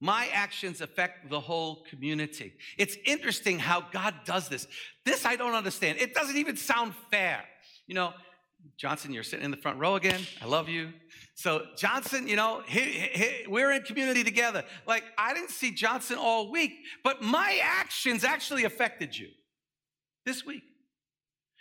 My 0.00 0.28
actions 0.32 0.80
affect 0.80 1.28
the 1.28 1.40
whole 1.40 1.84
community. 1.90 2.54
It's 2.78 2.96
interesting 3.04 3.58
how 3.58 3.82
God 3.92 4.14
does 4.24 4.48
this. 4.48 4.66
This 5.04 5.26
I 5.26 5.36
don't 5.36 5.54
understand. 5.54 5.98
It 5.98 6.14
doesn't 6.14 6.38
even 6.38 6.56
sound 6.56 6.94
fair. 7.10 7.44
You 7.86 7.94
know, 7.94 8.14
Johnson, 8.78 9.12
you're 9.12 9.22
sitting 9.22 9.44
in 9.44 9.50
the 9.50 9.58
front 9.58 9.78
row 9.78 9.96
again. 9.96 10.20
I 10.40 10.46
love 10.46 10.70
you. 10.70 10.92
So, 11.34 11.66
Johnson, 11.76 12.28
you 12.28 12.36
know, 12.36 12.62
he, 12.66 12.80
he, 12.80 13.46
we're 13.46 13.72
in 13.72 13.82
community 13.82 14.24
together. 14.24 14.64
Like, 14.86 15.04
I 15.18 15.34
didn't 15.34 15.50
see 15.50 15.70
Johnson 15.70 16.16
all 16.18 16.50
week, 16.50 16.72
but 17.04 17.20
my 17.22 17.60
actions 17.62 18.24
actually 18.24 18.64
affected 18.64 19.16
you 19.16 19.28
this 20.24 20.46
week. 20.46 20.62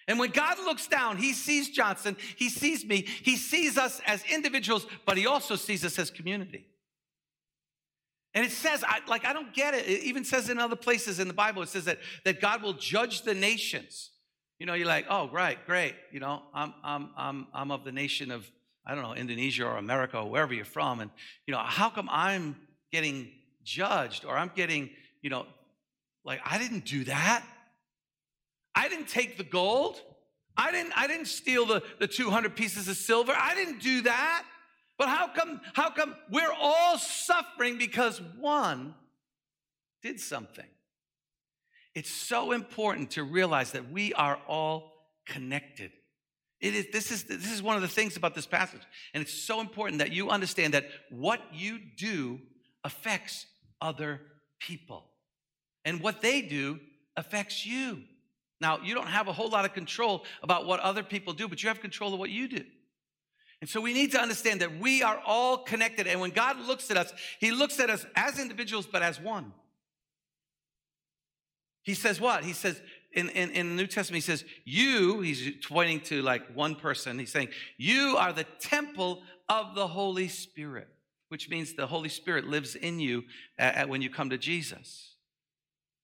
And 0.10 0.18
when 0.18 0.32
God 0.32 0.58
looks 0.66 0.88
down, 0.88 1.18
he 1.18 1.34
sees 1.34 1.70
Johnson, 1.70 2.18
he 2.36 2.50
sees 2.50 2.84
me, 2.84 3.06
he 3.22 3.38
sees 3.38 3.78
us 3.78 4.02
as 4.08 4.24
individuals, 4.26 4.88
but 5.06 5.18
he 5.18 5.28
also 5.28 5.56
sees 5.56 5.86
us 5.86 6.00
as 6.00 6.10
community. 6.10 6.66
And 8.34 8.44
it 8.44 8.52
says, 8.52 8.84
I, 8.86 9.02
like, 9.08 9.24
I 9.24 9.34
don't 9.34 9.54
get 9.54 9.76
it. 9.76 9.88
It 9.88 10.04
even 10.04 10.26
says 10.26 10.50
in 10.50 10.58
other 10.58 10.76
places 10.76 11.20
in 11.20 11.28
the 11.28 11.34
Bible, 11.34 11.62
it 11.62 11.70
says 11.70 11.86
that, 11.86 12.00
that 12.26 12.42
God 12.42 12.64
will 12.64 12.74
judge 12.74 13.22
the 13.22 13.36
nations. 13.36 14.10
You 14.60 14.66
know, 14.66 14.74
you're 14.74 14.88
like, 14.88 15.06
oh, 15.12 15.30
right, 15.30 15.64
great. 15.68 15.94
You 16.12 16.20
know, 16.20 16.42
I'm, 16.56 16.74
I'm, 16.84 17.10
I'm, 17.16 17.48
I'm 17.54 17.72
of 17.72 17.84
the 17.84 17.92
nation 17.92 18.32
of, 18.32 18.50
I 18.86 18.96
don't 18.96 19.04
know, 19.04 19.14
Indonesia 19.14 19.66
or 19.66 19.78
America 19.78 20.18
or 20.18 20.30
wherever 20.30 20.56
you're 20.56 20.66
from. 20.66 21.02
And, 21.02 21.12
you 21.46 21.54
know, 21.54 21.60
how 21.64 21.90
come 21.90 22.10
I'm 22.12 22.56
getting 22.92 23.32
judged 23.64 24.26
or 24.26 24.36
I'm 24.36 24.52
getting, 24.56 24.90
you 25.22 25.30
know, 25.30 25.46
like, 26.26 26.42
I 26.44 26.58
didn't 26.58 26.86
do 26.86 27.04
that. 27.06 27.46
I 28.80 28.88
didn't 28.88 29.10
take 29.10 29.38
the 29.38 29.44
gold. 29.44 30.00
I 30.56 30.72
didn't, 30.72 30.94
I 30.96 31.06
didn't 31.06 31.26
steal 31.28 31.66
the, 31.66 31.84
the 32.00 32.08
200 32.08 32.56
pieces 32.56 32.88
of 32.88 32.96
silver. 32.96 33.34
I 33.36 33.54
didn't 33.54 33.82
do 33.82 34.04
that. 34.04 34.46
But 34.98 35.10
how 35.10 35.28
come, 35.28 35.60
how 35.74 35.90
come 35.90 36.16
we're 36.32 36.54
all 36.58 36.98
suffering 36.98 37.78
because 37.78 38.22
one 38.40 38.96
did 40.02 40.22
something? 40.22 40.66
It's 41.94 42.10
so 42.10 42.54
important 42.54 43.12
to 43.12 43.24
realize 43.24 43.74
that 43.74 43.92
we 43.92 44.14
are 44.14 44.40
all 44.48 44.94
connected. 45.26 45.92
It 46.62 46.74
is, 46.74 46.88
this, 46.94 47.12
is, 47.12 47.26
this 47.26 47.52
is 47.52 47.62
one 47.62 47.76
of 47.76 47.82
the 47.82 47.90
things 47.90 48.16
about 48.16 48.34
this 48.34 48.48
passage. 48.48 48.82
And 49.14 49.22
it's 49.22 49.34
so 49.34 49.60
important 49.60 50.00
that 50.00 50.14
you 50.14 50.30
understand 50.30 50.74
that 50.74 50.86
what 51.10 51.42
you 51.52 51.80
do 51.98 52.40
affects 52.86 53.46
other 53.82 54.22
people. 54.58 55.04
And 55.84 56.00
what 56.00 56.22
they 56.22 56.42
do 56.42 56.80
affects 57.18 57.66
you. 57.66 58.04
Now, 58.62 58.80
you 58.84 58.94
don't 58.94 59.08
have 59.08 59.28
a 59.28 59.34
whole 59.34 59.50
lot 59.50 59.66
of 59.66 59.74
control 59.74 60.26
about 60.44 60.66
what 60.66 60.80
other 60.82 61.04
people 61.04 61.34
do, 61.34 61.48
but 61.48 61.64
you 61.64 61.70
have 61.70 61.80
control 61.80 62.14
of 62.14 62.20
what 62.20 62.30
you 62.30 62.48
do. 62.48 62.64
And 63.62 63.70
so 63.70 63.82
we 63.82 63.94
need 63.94 64.12
to 64.12 64.20
understand 64.20 64.62
that 64.62 64.80
we 64.80 65.04
are 65.04 65.22
all 65.26 65.58
connected. 65.58 66.08
And 66.08 66.22
when 66.22 66.32
God 66.32 66.60
looks 66.60 66.90
at 66.92 66.98
us, 66.98 67.14
He 67.40 67.52
looks 67.52 67.80
at 67.80 67.90
us 67.90 68.06
as 68.16 68.40
individuals, 68.40 68.88
but 68.90 69.02
as 69.02 69.20
one. 69.20 69.54
He 71.84 71.94
says 71.94 72.22
what? 72.22 72.44
He 72.44 72.54
says, 72.54 72.82
in, 73.14 73.30
in, 73.30 73.50
in 73.52 73.70
the 73.70 73.76
New 73.76 73.88
Testament, 73.88 74.24
he 74.24 74.32
says, 74.32 74.46
You, 74.64 75.22
he's 75.22 75.66
pointing 75.66 76.02
to 76.02 76.22
like 76.22 76.44
one 76.54 76.76
person, 76.76 77.18
he's 77.18 77.32
saying, 77.32 77.50
You 77.78 78.16
are 78.18 78.32
the 78.32 78.46
temple 78.60 79.24
of 79.48 79.76
the 79.76 79.88
Holy 79.88 80.28
Spirit, 80.28 80.88
which 81.30 81.50
means 81.50 81.74
the 81.74 81.88
Holy 81.88 82.10
Spirit 82.10 82.48
lives 82.48 82.76
in 82.76 83.00
you 83.00 83.24
at, 83.58 83.76
at 83.76 83.90
when 83.90 84.02
you 84.02 84.10
come 84.10 84.30
to 84.30 84.38
Jesus. 84.38 85.09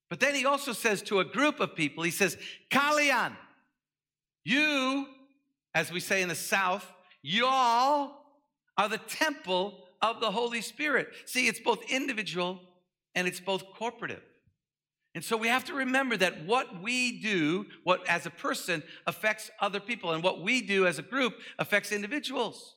But 0.09 0.19
then 0.19 0.35
he 0.35 0.45
also 0.45 0.71
says 0.71 1.01
to 1.03 1.19
a 1.19 1.25
group 1.25 1.59
of 1.59 1.75
people, 1.75 2.03
he 2.03 2.11
says, 2.11 2.37
Kalian, 2.69 3.35
you, 4.43 5.07
as 5.73 5.91
we 5.91 5.99
say 5.99 6.21
in 6.21 6.29
the 6.29 6.35
South, 6.35 6.89
y'all 7.21 8.11
are 8.77 8.89
the 8.89 8.99
temple 8.99 9.85
of 10.01 10.19
the 10.19 10.31
Holy 10.31 10.61
Spirit. 10.61 11.07
See, 11.25 11.47
it's 11.47 11.59
both 11.59 11.79
individual 11.89 12.59
and 13.15 13.27
it's 13.27 13.39
both 13.39 13.63
corporative. 13.73 14.21
And 15.15 15.23
so 15.23 15.37
we 15.37 15.47
have 15.47 15.63
to 15.65 15.73
remember 15.73 16.17
that 16.17 16.45
what 16.45 16.83
we 16.83 17.21
do, 17.21 17.65
what 17.85 18.07
as 18.07 18.25
a 18.25 18.29
person 18.29 18.83
affects 19.07 19.49
other 19.61 19.79
people, 19.79 20.11
and 20.11 20.21
what 20.21 20.41
we 20.41 20.61
do 20.61 20.85
as 20.85 20.99
a 20.99 21.01
group 21.01 21.35
affects 21.57 21.93
individuals. 21.93 22.75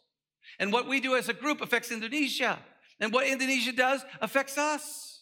And 0.61 0.73
what 0.73 0.89
we 0.89 1.01
do 1.01 1.17
as 1.17 1.29
a 1.29 1.33
group 1.33 1.61
affects 1.61 1.91
Indonesia. 1.91 2.61
And 3.01 3.13
what 3.13 3.27
Indonesia 3.27 3.73
does 3.73 4.05
affects 4.21 4.57
us. 4.57 5.18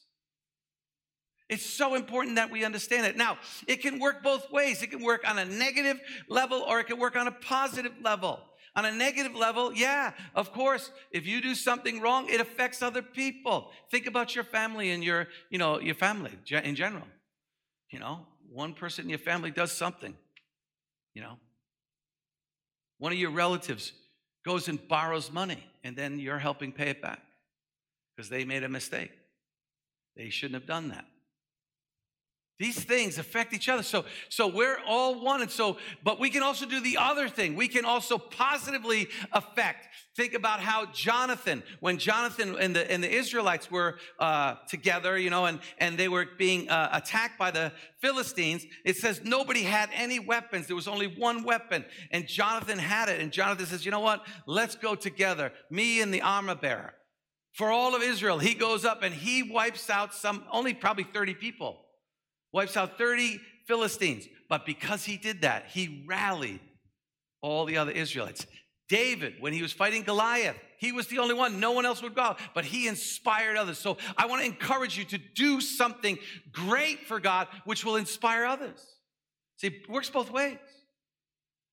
It's 1.49 1.65
so 1.65 1.95
important 1.95 2.37
that 2.37 2.51
we 2.51 2.65
understand 2.65 3.07
it. 3.07 3.17
Now, 3.17 3.39
it 3.69 3.77
can 3.77 4.01
work 4.01 4.23
both 4.23 4.51
ways. 4.51 4.83
It 4.83 4.91
can 4.91 5.03
work 5.03 5.29
on 5.29 5.39
a 5.39 5.45
negative 5.45 6.01
level 6.29 6.61
or 6.61 6.81
it 6.81 6.89
can 6.89 6.99
work 6.99 7.17
on 7.17 7.29
a 7.29 7.33
positive 7.33 7.93
level. 8.03 8.41
On 8.75 8.85
a 8.85 8.93
negative 8.93 9.35
level, 9.35 9.73
yeah, 9.73 10.13
of 10.35 10.53
course, 10.53 10.91
if 11.11 11.27
you 11.27 11.41
do 11.41 11.55
something 11.55 12.01
wrong, 12.01 12.29
it 12.29 12.41
affects 12.41 12.83
other 12.83 13.01
people. 13.01 13.71
Think 13.91 14.07
about 14.07 14.35
your 14.35 14.45
family 14.45 14.91
and 14.91 15.03
your, 15.03 15.29
you 15.49 15.57
know, 15.57 15.81
your 15.81 15.95
family 15.95 16.33
in 16.51 16.75
general. 16.75 17.07
You 17.91 18.01
know, 18.01 18.27
one 18.53 18.75
person 18.75 19.05
in 19.05 19.11
your 19.11 19.19
family 19.19 19.51
does 19.51 19.73
something, 19.73 20.15
you 21.15 21.23
know. 21.23 21.39
One 22.99 23.13
of 23.13 23.19
your 23.19 23.31
relatives 23.31 23.93
goes 24.45 24.69
and 24.69 24.87
borrows 24.89 25.33
money 25.33 25.65
and 25.85 25.97
then 25.97 26.19
you're 26.19 26.39
helping 26.39 26.73
pay 26.73 26.91
it 26.91 27.01
back 27.01 27.21
because 28.15 28.29
they 28.29 28.45
made 28.45 28.63
a 28.63 28.69
mistake. 28.69 29.11
They 30.17 30.29
shouldn't 30.29 30.61
have 30.61 30.67
done 30.67 30.89
that. 30.89 31.05
These 32.59 32.85
things 32.85 33.19
affect 33.19 33.53
each 33.53 33.69
other. 33.69 33.83
So, 33.83 34.07
so 34.31 34.47
we're 34.47 34.79
all 34.87 35.23
one. 35.23 35.43
And 35.43 35.51
so, 35.51 35.77
but 36.03 36.19
we 36.19 36.31
can 36.31 36.43
also 36.43 36.65
do 36.65 36.81
the 36.81 36.97
other 36.97 37.29
thing. 37.29 37.55
We 37.55 37.69
can 37.69 37.85
also 37.85 38.17
positively 38.17 39.09
affect. 39.31 39.89
Think 40.17 40.33
about 40.33 40.61
how 40.61 40.87
Jonathan, 40.87 41.63
when 41.81 41.99
Jonathan 41.99 42.57
and 42.59 42.75
the, 42.75 42.91
and 42.91 43.05
the 43.05 43.13
Israelites 43.13 43.71
were 43.71 43.99
uh, 44.19 44.55
together, 44.71 45.19
you 45.19 45.29
know, 45.29 45.45
and, 45.45 45.61
and 45.77 45.99
they 45.99 46.09
were 46.09 46.27
being 46.39 46.71
uh, 46.71 46.89
attacked 46.95 47.39
by 47.39 47.51
the 47.51 47.73
Philistines, 48.01 48.65
it 48.87 48.97
says 48.97 49.21
nobody 49.23 49.63
had 49.63 49.91
any 49.93 50.19
weapons. 50.19 50.67
There 50.67 50.77
was 50.77 50.89
only 50.89 51.09
one 51.09 51.45
weapon, 51.45 51.85
and 52.11 52.27
Jonathan 52.27 52.79
had 52.79 53.11
it. 53.11 53.21
And 53.21 53.31
Jonathan 53.33 53.67
says, 53.67 53.85
you 53.85 53.91
know 53.91 54.01
what? 54.01 54.25
Let's 54.47 54.77
go 54.77 54.95
together, 54.95 55.53
me 55.71 56.01
and 56.01 56.13
the 56.13 56.23
armor 56.23 56.55
bearer. 56.55 56.95
For 57.53 57.71
all 57.71 57.95
of 57.95 58.03
Israel, 58.03 58.39
he 58.39 58.55
goes 58.55 58.87
up 58.87 59.03
and 59.03 59.15
he 59.15 59.43
wipes 59.43 59.91
out 59.91 60.15
some, 60.15 60.45
only 60.51 60.73
probably 60.73 61.05
30 61.05 61.35
people 61.35 61.86
wipes 62.57 62.77
out 62.77 62.99
30 62.99 63.39
Philistines. 63.67 64.27
But 64.49 64.65
because 64.65 65.05
he 65.05 65.17
did 65.19 65.43
that, 65.43 65.67
he 65.69 66.05
rallied 66.09 66.61
all 67.43 67.67
the 67.67 67.77
other 67.77 67.93
Israelites. 67.93 68.47
David, 68.89 69.35
when 69.41 69.53
he 69.53 69.63
was 69.63 69.73
fighting 69.73 70.03
Goliath, 70.03 70.57
he 70.79 70.91
was 70.91 71.07
the 71.09 71.19
only 71.19 71.35
one. 71.35 71.61
No 71.61 71.73
one 71.73 71.85
else 71.85 72.03
would 72.03 72.15
go 72.15 72.23
out, 72.23 72.41
but 72.55 72.65
he 72.65 72.89
inspired 72.89 73.57
others. 73.57 73.79
So 73.79 73.99
I 74.17 74.27
want 74.27 74.43
to 74.43 74.47
encourage 74.47 74.97
you 74.97 75.05
to 75.05 75.19
do 75.19 75.61
something 75.61 76.19
great 76.51 77.01
for 77.07 77.21
God, 77.21 77.49
which 77.65 77.85
will 77.85 77.97
inspire 77.97 78.47
others. 78.47 78.81
See, 79.59 79.69
it 79.69 79.89
works 79.89 80.09
both 80.09 80.31
ways. 80.31 80.59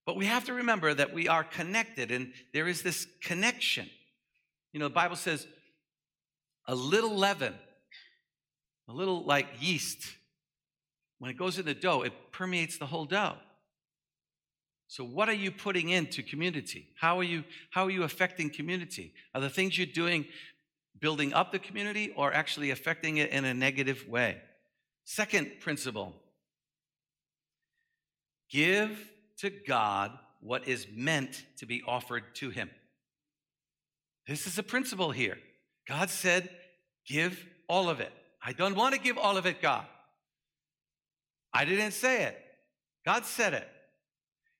But 0.05 0.17
we 0.17 0.25
have 0.25 0.45
to 0.45 0.53
remember 0.53 0.93
that 0.93 1.13
we 1.13 1.29
are 1.29 1.43
connected 1.43 2.11
and 2.11 2.33
there 2.53 2.67
is 2.67 2.81
this 2.81 3.07
connection. 3.21 3.89
You 4.73 4.79
know, 4.79 4.87
the 4.87 4.93
Bible 4.93 5.15
says 5.15 5.47
a 6.67 6.75
little 6.75 7.15
leaven, 7.15 7.53
a 8.89 8.93
little 8.93 9.23
like 9.23 9.47
yeast, 9.61 10.05
when 11.23 11.31
it 11.31 11.37
goes 11.37 11.57
in 11.57 11.65
the 11.65 11.73
dough, 11.73 12.01
it 12.01 12.11
permeates 12.33 12.77
the 12.77 12.85
whole 12.85 13.05
dough. 13.05 13.37
So, 14.89 15.05
what 15.05 15.29
are 15.29 15.33
you 15.33 15.51
putting 15.51 15.87
into 15.87 16.21
community? 16.21 16.89
How 16.99 17.17
are 17.17 17.23
you, 17.23 17.45
how 17.69 17.85
are 17.85 17.89
you 17.89 18.03
affecting 18.03 18.49
community? 18.49 19.13
Are 19.33 19.39
the 19.39 19.49
things 19.49 19.77
you're 19.77 19.87
doing 19.87 20.25
building 20.99 21.31
up 21.31 21.53
the 21.53 21.59
community 21.59 22.11
or 22.17 22.33
actually 22.33 22.71
affecting 22.71 23.19
it 23.19 23.29
in 23.29 23.45
a 23.45 23.53
negative 23.53 24.05
way? 24.05 24.41
Second 25.05 25.49
principle 25.61 26.13
give 28.49 29.09
to 29.37 29.49
God 29.49 30.11
what 30.41 30.67
is 30.67 30.87
meant 30.93 31.45
to 31.59 31.65
be 31.65 31.83
offered 31.87 32.35
to 32.35 32.49
Him. 32.49 32.69
This 34.27 34.45
is 34.45 34.57
a 34.57 34.63
principle 34.63 35.11
here. 35.11 35.37
God 35.87 36.09
said, 36.09 36.49
give 37.07 37.45
all 37.69 37.87
of 37.87 38.01
it. 38.01 38.11
I 38.45 38.51
don't 38.51 38.75
want 38.75 38.93
to 38.93 38.99
give 38.99 39.17
all 39.17 39.37
of 39.37 39.45
it, 39.45 39.61
God. 39.61 39.85
I 41.53 41.65
didn't 41.65 41.91
say 41.91 42.23
it. 42.23 42.37
God 43.05 43.25
said 43.25 43.53
it. 43.53 43.67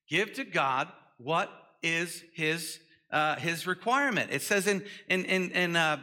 Give 0.10 0.32
to 0.34 0.44
God 0.44 0.90
what 1.18 1.50
is 1.82 2.24
his, 2.34 2.80
uh, 3.12 3.36
his 3.38 3.66
requirement. 3.66 4.32
It 4.32 4.42
says 4.42 4.68
in, 4.68 4.84
in, 5.08 5.26
in, 5.26 5.52
in 5.52 5.76
uh, 5.76 6.02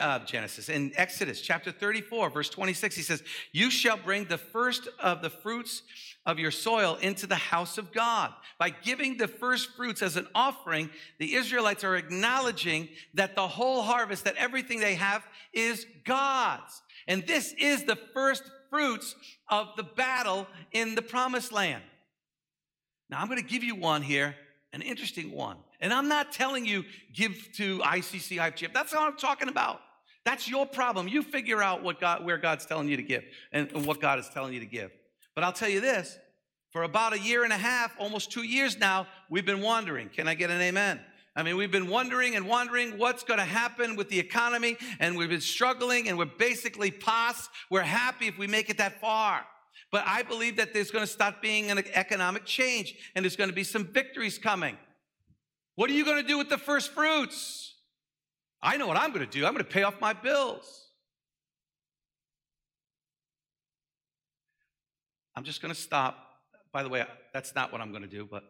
uh, 0.00 0.18
Genesis, 0.20 0.68
in 0.68 0.92
Exodus 0.96 1.40
chapter 1.40 1.70
34, 1.70 2.30
verse 2.30 2.48
26, 2.48 2.96
he 2.96 3.02
says, 3.02 3.22
You 3.52 3.70
shall 3.70 3.96
bring 3.96 4.24
the 4.24 4.38
first 4.38 4.88
of 5.00 5.22
the 5.22 5.30
fruits 5.30 5.82
of 6.24 6.38
your 6.38 6.50
soil 6.50 6.96
into 7.00 7.26
the 7.26 7.36
house 7.36 7.78
of 7.78 7.92
God. 7.92 8.32
By 8.58 8.70
giving 8.70 9.16
the 9.16 9.28
first 9.28 9.70
fruits 9.76 10.02
as 10.02 10.16
an 10.16 10.26
offering, 10.34 10.90
the 11.18 11.34
Israelites 11.34 11.84
are 11.84 11.94
acknowledging 11.94 12.88
that 13.14 13.36
the 13.36 13.46
whole 13.46 13.82
harvest, 13.82 14.24
that 14.24 14.36
everything 14.36 14.80
they 14.80 14.94
have 14.94 15.24
is 15.52 15.86
God's. 16.04 16.82
And 17.06 17.24
this 17.26 17.54
is 17.58 17.84
the 17.84 17.96
first 18.12 18.42
fruits 18.76 19.14
of 19.48 19.68
the 19.76 19.82
battle 19.82 20.46
in 20.70 20.94
the 20.94 21.00
promised 21.00 21.50
land. 21.50 21.82
Now, 23.08 23.20
I'm 23.20 23.26
going 23.26 23.40
to 23.40 23.48
give 23.48 23.64
you 23.64 23.74
one 23.74 24.02
here, 24.02 24.34
an 24.74 24.82
interesting 24.82 25.32
one. 25.32 25.56
And 25.80 25.94
I'm 25.94 26.08
not 26.08 26.30
telling 26.30 26.66
you 26.66 26.84
give 27.14 27.32
to 27.54 27.78
ICC 27.78 28.36
IFGF. 28.36 28.74
That's 28.74 28.92
not 28.92 29.02
what 29.02 29.12
I'm 29.12 29.18
talking 29.18 29.48
about. 29.48 29.80
That's 30.26 30.46
your 30.46 30.66
problem. 30.66 31.08
You 31.08 31.22
figure 31.22 31.62
out 31.62 31.82
what 31.82 32.00
God, 32.00 32.24
where 32.24 32.36
God's 32.36 32.66
telling 32.66 32.88
you 32.88 32.98
to 32.98 33.02
give 33.02 33.24
and, 33.50 33.70
and 33.72 33.86
what 33.86 33.98
God 33.98 34.18
is 34.18 34.28
telling 34.28 34.52
you 34.52 34.60
to 34.60 34.66
give. 34.66 34.90
But 35.34 35.44
I'll 35.44 35.52
tell 35.52 35.70
you 35.70 35.80
this 35.80 36.18
for 36.70 36.82
about 36.82 37.14
a 37.14 37.18
year 37.18 37.44
and 37.44 37.54
a 37.54 37.58
half, 37.58 37.94
almost 37.98 38.30
two 38.30 38.42
years 38.42 38.76
now, 38.76 39.06
we've 39.30 39.46
been 39.46 39.62
wondering. 39.62 40.10
Can 40.10 40.28
I 40.28 40.34
get 40.34 40.50
an 40.50 40.60
amen? 40.60 41.00
I 41.36 41.42
mean, 41.42 41.58
we've 41.58 41.70
been 41.70 41.88
wondering 41.88 42.34
and 42.34 42.48
wondering 42.48 42.96
what's 42.96 43.22
going 43.22 43.38
to 43.38 43.44
happen 43.44 43.94
with 43.94 44.08
the 44.08 44.18
economy, 44.18 44.78
and 44.98 45.18
we've 45.18 45.28
been 45.28 45.42
struggling, 45.42 46.08
and 46.08 46.16
we're 46.16 46.24
basically 46.24 46.90
past. 46.90 47.50
We're 47.70 47.82
happy 47.82 48.26
if 48.26 48.38
we 48.38 48.46
make 48.46 48.70
it 48.70 48.78
that 48.78 49.02
far. 49.02 49.44
But 49.92 50.04
I 50.06 50.22
believe 50.22 50.56
that 50.56 50.72
there's 50.72 50.90
going 50.90 51.04
to 51.04 51.10
start 51.10 51.42
being 51.42 51.70
an 51.70 51.78
economic 51.92 52.46
change, 52.46 52.94
and 53.14 53.22
there's 53.22 53.36
going 53.36 53.50
to 53.50 53.54
be 53.54 53.64
some 53.64 53.84
victories 53.84 54.38
coming. 54.38 54.78
What 55.74 55.90
are 55.90 55.92
you 55.92 56.06
going 56.06 56.22
to 56.22 56.26
do 56.26 56.38
with 56.38 56.48
the 56.48 56.56
first 56.56 56.92
fruits? 56.92 57.74
I 58.62 58.78
know 58.78 58.86
what 58.86 58.96
I'm 58.96 59.12
going 59.12 59.24
to 59.24 59.30
do. 59.30 59.44
I'm 59.44 59.52
going 59.52 59.64
to 59.64 59.70
pay 59.70 59.82
off 59.82 60.00
my 60.00 60.14
bills. 60.14 60.88
I'm 65.36 65.44
just 65.44 65.60
going 65.60 65.72
to 65.72 65.78
stop. 65.78 66.16
By 66.72 66.82
the 66.82 66.88
way, 66.88 67.04
that's 67.34 67.54
not 67.54 67.72
what 67.72 67.82
I'm 67.82 67.90
going 67.90 68.02
to 68.02 68.08
do, 68.08 68.26
but 68.28 68.42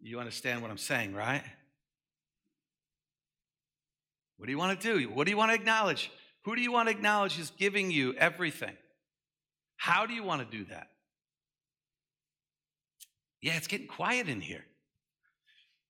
you 0.00 0.20
understand 0.20 0.62
what 0.62 0.70
I'm 0.70 0.78
saying, 0.78 1.12
right? 1.12 1.42
What 4.36 4.46
do 4.46 4.52
you 4.52 4.58
want 4.58 4.80
to 4.80 4.98
do? 4.98 5.08
What 5.08 5.24
do 5.24 5.30
you 5.30 5.36
want 5.36 5.50
to 5.50 5.54
acknowledge? 5.54 6.10
Who 6.44 6.56
do 6.56 6.62
you 6.62 6.72
want 6.72 6.88
to 6.88 6.94
acknowledge 6.94 7.38
is 7.38 7.50
giving 7.56 7.90
you 7.90 8.14
everything? 8.14 8.76
How 9.76 10.06
do 10.06 10.14
you 10.14 10.22
want 10.22 10.48
to 10.48 10.56
do 10.56 10.64
that? 10.66 10.88
Yeah, 13.40 13.56
it's 13.56 13.66
getting 13.66 13.86
quiet 13.86 14.28
in 14.28 14.40
here. 14.40 14.64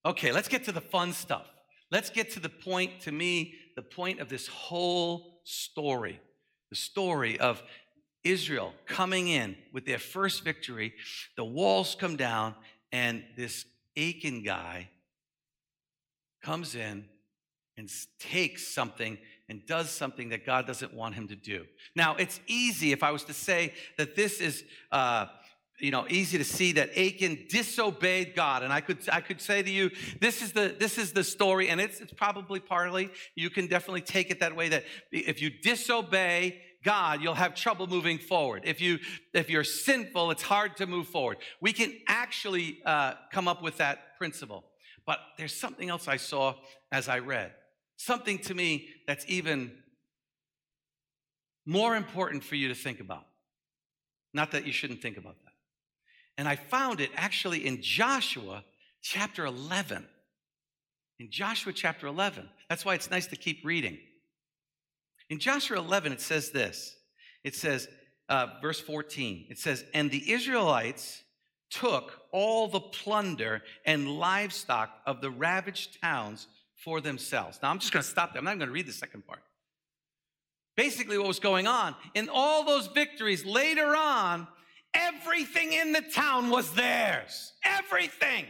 Okay, 0.05 0.33
let's 0.33 0.49
get 0.49 0.65
to 0.65 0.73
the 0.73 0.81
fun 0.81 1.13
stuff. 1.13 1.47
Let's 1.91 2.11
get 2.11 2.31
to 2.33 2.41
the 2.41 2.49
point, 2.49 3.01
to 3.03 3.13
me, 3.13 3.55
the 3.77 3.83
point 3.83 4.21
of 4.21 4.29
this 4.29 4.47
whole 4.49 5.41
story 5.45 6.21
the 6.75 6.81
story 6.81 7.39
of 7.39 7.63
Israel 8.25 8.73
coming 8.85 9.29
in 9.29 9.55
with 9.73 9.87
their 9.87 10.01
first 10.01 10.43
victory. 10.43 10.93
The 11.37 11.45
walls 11.45 11.95
come 11.95 12.17
down, 12.17 12.57
and 12.91 13.23
this 13.37 13.65
Achan 13.97 14.43
guy 14.43 14.89
comes 16.43 16.75
in 16.75 17.05
and 17.77 17.91
takes 18.19 18.67
something 18.67 19.19
and 19.49 19.67
does 19.67 19.91
something 19.91 20.31
that 20.31 20.47
God 20.47 20.67
doesn't 20.67 20.95
want 20.95 21.15
him 21.15 21.29
to 21.29 21.37
do. 21.37 21.65
Now, 21.95 22.17
it's 22.17 22.41
easy 22.47 22.93
if 22.93 23.03
I 23.03 23.11
was 23.11 23.25
to 23.25 23.35
say 23.35 23.75
that 23.99 24.17
this 24.17 24.41
is. 24.41 24.65
Uh, 24.91 25.27
you 25.81 25.91
know 25.91 26.07
easy 26.09 26.39
to 26.39 26.45
see 26.45 26.73
that 26.73 26.97
achan 26.97 27.47
disobeyed 27.49 28.35
god 28.35 28.63
and 28.63 28.73
i 28.73 28.81
could 28.81 28.99
i 29.11 29.21
could 29.21 29.41
say 29.41 29.63
to 29.63 29.71
you 29.71 29.91
this 30.21 30.41
is 30.41 30.53
the 30.53 30.75
this 30.79 30.99
is 30.99 31.13
the 31.13 31.25
story 31.25 31.69
and 31.69 31.81
it's 31.81 32.01
it's 32.01 32.13
probably 32.13 32.61
partly 32.61 33.11
you 33.35 33.51
can 33.51 33.67
definitely 33.67 34.01
take 34.01 34.31
it 34.31 34.41
that 34.41 34.55
way 34.55 34.69
that 34.69 34.85
if 35.11 35.43
you 35.43 35.51
disobey 35.51 36.61
god 36.85 37.21
you'll 37.21 37.35
have 37.35 37.55
trouble 37.55 37.87
moving 37.89 38.19
forward 38.19 38.63
if 38.65 38.81
you 38.81 38.99
if 39.33 39.51
you're 39.51 39.65
sinful 39.65 40.31
it's 40.31 40.43
hard 40.43 40.77
to 40.77 40.87
move 40.87 41.09
forward 41.09 41.39
we 41.61 41.73
can 41.73 41.93
actually 42.07 42.79
uh, 42.87 43.15
come 43.33 43.49
up 43.49 43.61
with 43.61 43.77
that 43.79 44.17
principle 44.17 44.65
but 45.05 45.19
there's 45.37 45.55
something 45.55 45.89
else 45.89 46.07
i 46.07 46.17
saw 46.17 46.55
as 46.93 47.09
i 47.09 47.19
read 47.19 47.53
something 48.05 48.39
to 48.39 48.55
me 48.55 48.89
that's 49.07 49.25
even 49.29 49.73
more 51.67 51.97
important 51.97 52.45
for 52.45 52.57
you 52.57 52.69
to 52.69 52.75
think 52.75 53.01
about. 53.01 53.25
Not 54.33 54.51
that 54.53 54.67
you 54.67 54.73
shouldn't 54.73 55.01
think 55.01 55.17
about 55.17 55.37
that. 55.45 55.53
And 56.37 56.49
I 56.49 56.57
found 56.57 57.01
it 57.01 57.11
actually 57.15 57.67
in 57.67 57.81
Joshua 57.81 58.65
chapter 59.03 59.47
11. 59.47 60.07
In 61.21 61.31
Joshua 61.31 61.73
chapter 61.73 62.07
11. 62.07 62.49
That's 62.69 62.85
why 62.85 62.95
it's 62.95 63.11
nice 63.11 63.27
to 63.29 63.37
keep 63.37 63.65
reading. 63.65 63.99
In 65.31 65.39
Joshua 65.39 65.79
11, 65.79 66.13
it 66.13 66.21
says 66.21 66.51
this 66.51 66.97
it 67.45 67.55
says, 67.55 67.89
uh, 68.29 68.47
verse 68.63 68.81
14, 68.81 69.47
it 69.51 69.59
says, 69.59 69.85
And 69.93 70.11
the 70.11 70.33
Israelites 70.33 71.23
took 71.71 72.21
all 72.33 72.69
the 72.69 72.81
plunder 72.81 73.63
and 73.85 74.09
livestock 74.09 74.91
of 75.07 75.21
the 75.21 75.31
ravaged 75.31 76.01
towns 76.01 76.49
for 76.77 77.01
themselves. 77.01 77.59
Now, 77.63 77.71
I'm 77.71 77.79
just 77.79 77.93
going 77.93 78.03
to 78.03 78.09
stop 78.09 78.33
there. 78.33 78.41
I'm 78.41 78.45
not 78.45 78.59
going 78.59 78.69
to 78.69 78.75
read 78.75 78.87
the 78.87 78.93
second 78.93 79.27
part. 79.27 79.41
Basically, 80.77 81.19
what 81.19 81.29
was 81.29 81.39
going 81.39 81.67
on 81.67 81.95
in 82.15 82.29
all 82.29 82.65
those 82.65 82.89
victories 82.89 83.45
later 83.45 83.95
on, 83.95 84.49
everything 84.93 85.73
in 85.73 85.93
the 85.93 86.01
town 86.01 86.51
was 86.51 86.73
theirs. 86.75 87.53
Everything. 87.65 88.47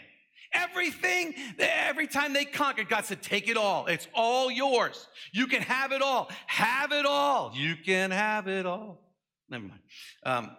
Everything, 0.54 1.34
every 1.58 2.06
time 2.06 2.32
they 2.32 2.44
conquered, 2.44 2.88
God 2.88 3.04
said, 3.04 3.22
Take 3.22 3.48
it 3.48 3.56
all. 3.56 3.86
It's 3.86 4.06
all 4.14 4.50
yours. 4.50 5.08
You 5.32 5.48
can 5.48 5.62
have 5.62 5.90
it 5.90 6.00
all. 6.00 6.30
Have 6.46 6.92
it 6.92 7.04
all. 7.04 7.52
You 7.54 7.74
can 7.76 8.12
have 8.12 8.46
it 8.46 8.64
all. 8.64 9.00
Never 9.50 9.64
mind. 9.64 9.80
Um, 10.24 10.50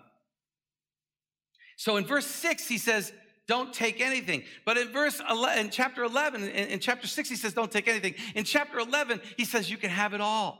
so 1.77 1.95
in 1.95 2.05
verse 2.05 2.25
6, 2.25 2.67
he 2.67 2.77
says, 2.77 3.13
don't 3.47 3.73
take 3.73 4.01
anything. 4.01 4.43
But 4.65 4.77
in 4.77 4.89
verse 4.89 5.21
11, 5.29 5.65
in 5.65 5.71
chapter 5.71 6.03
11, 6.03 6.43
in, 6.43 6.49
in 6.49 6.79
chapter 6.79 7.07
6, 7.07 7.29
he 7.29 7.35
says, 7.35 7.53
don't 7.53 7.71
take 7.71 7.87
anything. 7.87 8.15
In 8.33 8.43
chapter 8.43 8.79
11, 8.79 9.21
he 9.37 9.45
says, 9.45 9.69
you 9.69 9.77
can 9.77 9.91
have 9.91 10.13
it 10.13 10.21
all. 10.21 10.59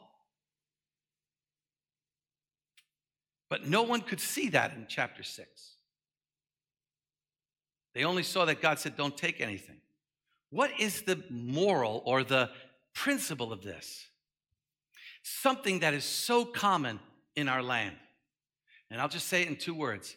But 3.49 3.67
no 3.67 3.83
one 3.83 4.01
could 4.01 4.19
see 4.19 4.49
that 4.49 4.73
in 4.73 4.85
chapter 4.87 5.23
6. 5.23 5.47
They 7.93 8.03
only 8.03 8.23
saw 8.23 8.45
that 8.45 8.61
God 8.61 8.79
said, 8.79 8.97
don't 8.97 9.15
take 9.15 9.41
anything. 9.41 9.77
What 10.49 10.71
is 10.79 11.03
the 11.03 11.23
moral 11.29 12.03
or 12.05 12.23
the 12.23 12.49
principle 12.93 13.51
of 13.51 13.61
this? 13.63 14.07
Something 15.23 15.79
that 15.79 15.93
is 15.93 16.03
so 16.03 16.45
common 16.45 16.99
in 17.35 17.49
our 17.49 17.63
land. 17.63 17.95
And 18.91 19.01
I'll 19.01 19.09
just 19.09 19.27
say 19.27 19.41
it 19.41 19.47
in 19.47 19.55
two 19.55 19.73
words 19.73 20.15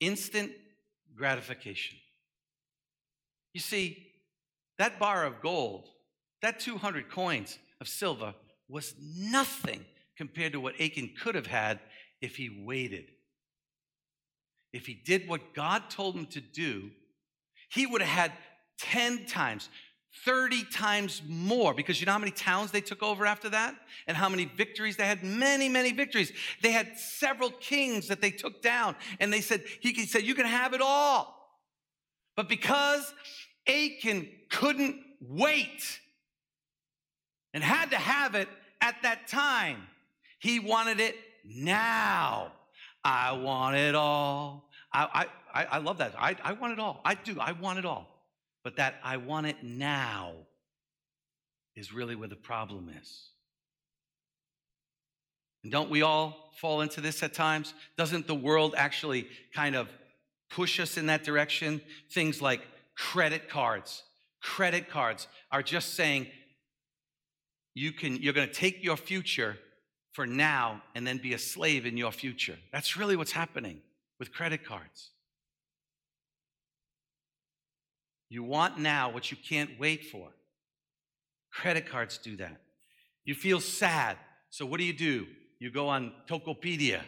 instant 0.00 0.52
gratification. 1.14 1.98
You 3.52 3.60
see, 3.60 4.06
that 4.78 4.98
bar 4.98 5.24
of 5.24 5.40
gold, 5.40 5.88
that 6.42 6.60
200 6.60 7.10
coins 7.10 7.58
of 7.80 7.88
silver, 7.88 8.34
was 8.68 8.94
nothing 9.00 9.84
compared 10.16 10.52
to 10.52 10.60
what 10.60 10.80
Achan 10.80 11.10
could 11.22 11.34
have 11.34 11.46
had 11.46 11.80
if 12.20 12.36
he 12.36 12.64
waited. 12.64 13.06
If 14.72 14.86
he 14.86 14.94
did 14.94 15.28
what 15.28 15.54
God 15.54 15.88
told 15.88 16.14
him 16.14 16.26
to 16.26 16.40
do, 16.40 16.90
he 17.70 17.86
would 17.86 18.02
have 18.02 18.10
had 18.10 18.32
10 18.80 19.26
times, 19.26 19.68
30 20.24 20.64
times 20.64 21.22
more 21.26 21.72
because 21.72 22.00
you 22.00 22.06
know 22.06 22.12
how 22.12 22.18
many 22.18 22.30
towns 22.30 22.70
they 22.70 22.80
took 22.80 23.02
over 23.02 23.24
after 23.24 23.48
that? 23.50 23.74
And 24.06 24.16
how 24.16 24.28
many 24.28 24.44
victories 24.44 24.96
they 24.96 25.06
had? 25.06 25.22
Many 25.24 25.68
many 25.68 25.92
victories. 25.92 26.32
They 26.62 26.72
had 26.72 26.98
several 26.98 27.50
kings 27.50 28.08
that 28.08 28.20
they 28.20 28.30
took 28.30 28.62
down 28.62 28.96
and 29.20 29.32
they 29.32 29.40
said 29.40 29.64
he 29.80 30.06
said 30.06 30.24
you 30.24 30.34
can 30.34 30.46
have 30.46 30.74
it 30.74 30.80
all 30.82 31.37
but 32.38 32.48
because 32.48 33.12
Achan 33.66 34.28
couldn't 34.48 34.94
wait 35.20 35.98
and 37.52 37.64
had 37.64 37.90
to 37.90 37.96
have 37.96 38.36
it 38.36 38.46
at 38.80 38.94
that 39.02 39.26
time, 39.26 39.88
he 40.38 40.60
wanted 40.60 41.00
it 41.00 41.16
now. 41.44 42.52
I 43.02 43.32
want 43.32 43.74
it 43.74 43.96
all. 43.96 44.70
I, 44.92 45.26
I, 45.52 45.64
I 45.64 45.78
love 45.78 45.98
that. 45.98 46.14
I, 46.16 46.36
I 46.44 46.52
want 46.52 46.74
it 46.74 46.78
all. 46.78 47.00
I 47.04 47.16
do. 47.16 47.40
I 47.40 47.50
want 47.50 47.80
it 47.80 47.84
all. 47.84 48.06
But 48.62 48.76
that 48.76 49.00
I 49.02 49.16
want 49.16 49.48
it 49.48 49.64
now 49.64 50.34
is 51.74 51.92
really 51.92 52.14
where 52.14 52.28
the 52.28 52.36
problem 52.36 52.88
is. 53.02 53.30
And 55.64 55.72
don't 55.72 55.90
we 55.90 56.02
all 56.02 56.52
fall 56.60 56.82
into 56.82 57.00
this 57.00 57.20
at 57.24 57.34
times? 57.34 57.74
Doesn't 57.96 58.28
the 58.28 58.36
world 58.36 58.76
actually 58.76 59.26
kind 59.52 59.74
of 59.74 59.88
push 60.50 60.80
us 60.80 60.96
in 60.96 61.06
that 61.06 61.24
direction. 61.24 61.80
Things 62.10 62.40
like 62.42 62.62
credit 62.96 63.48
cards. 63.48 64.02
Credit 64.42 64.88
cards 64.88 65.26
are 65.50 65.62
just 65.62 65.94
saying 65.94 66.26
you 67.74 67.92
can, 67.92 68.16
you're 68.16 68.32
going 68.32 68.48
to 68.48 68.54
take 68.54 68.82
your 68.82 68.96
future 68.96 69.56
for 70.12 70.26
now 70.26 70.82
and 70.94 71.06
then 71.06 71.18
be 71.18 71.34
a 71.34 71.38
slave 71.38 71.86
in 71.86 71.96
your 71.96 72.12
future. 72.12 72.56
That's 72.72 72.96
really 72.96 73.16
what's 73.16 73.32
happening 73.32 73.80
with 74.18 74.32
credit 74.32 74.64
cards. 74.64 75.10
You 78.28 78.42
want 78.42 78.78
now 78.78 79.10
what 79.10 79.30
you 79.30 79.36
can't 79.36 79.70
wait 79.78 80.04
for. 80.04 80.28
Credit 81.52 81.88
cards 81.88 82.18
do 82.18 82.36
that. 82.36 82.60
You 83.24 83.34
feel 83.34 83.60
sad. 83.60 84.16
So 84.50 84.66
what 84.66 84.78
do 84.78 84.84
you 84.84 84.92
do? 84.92 85.26
You 85.58 85.70
go 85.70 85.88
on 85.88 86.12
Tokopedia 86.28 87.00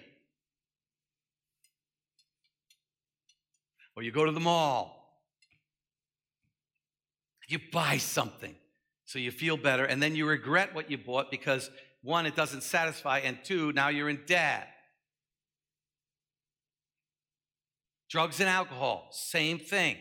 or 4.00 4.02
you 4.02 4.10
go 4.10 4.24
to 4.24 4.32
the 4.32 4.40
mall. 4.40 4.96
You 7.48 7.58
buy 7.70 7.98
something 7.98 8.54
so 9.04 9.18
you 9.18 9.30
feel 9.30 9.58
better, 9.58 9.84
and 9.84 10.02
then 10.02 10.16
you 10.16 10.24
regret 10.24 10.74
what 10.74 10.90
you 10.90 10.96
bought 10.96 11.30
because 11.30 11.70
one, 12.00 12.24
it 12.24 12.34
doesn't 12.34 12.62
satisfy, 12.62 13.18
and 13.18 13.36
two, 13.44 13.72
now 13.72 13.88
you're 13.88 14.08
in 14.08 14.20
debt. 14.26 14.68
Drugs 18.08 18.40
and 18.40 18.48
alcohol, 18.48 19.08
same 19.10 19.58
thing. 19.58 19.98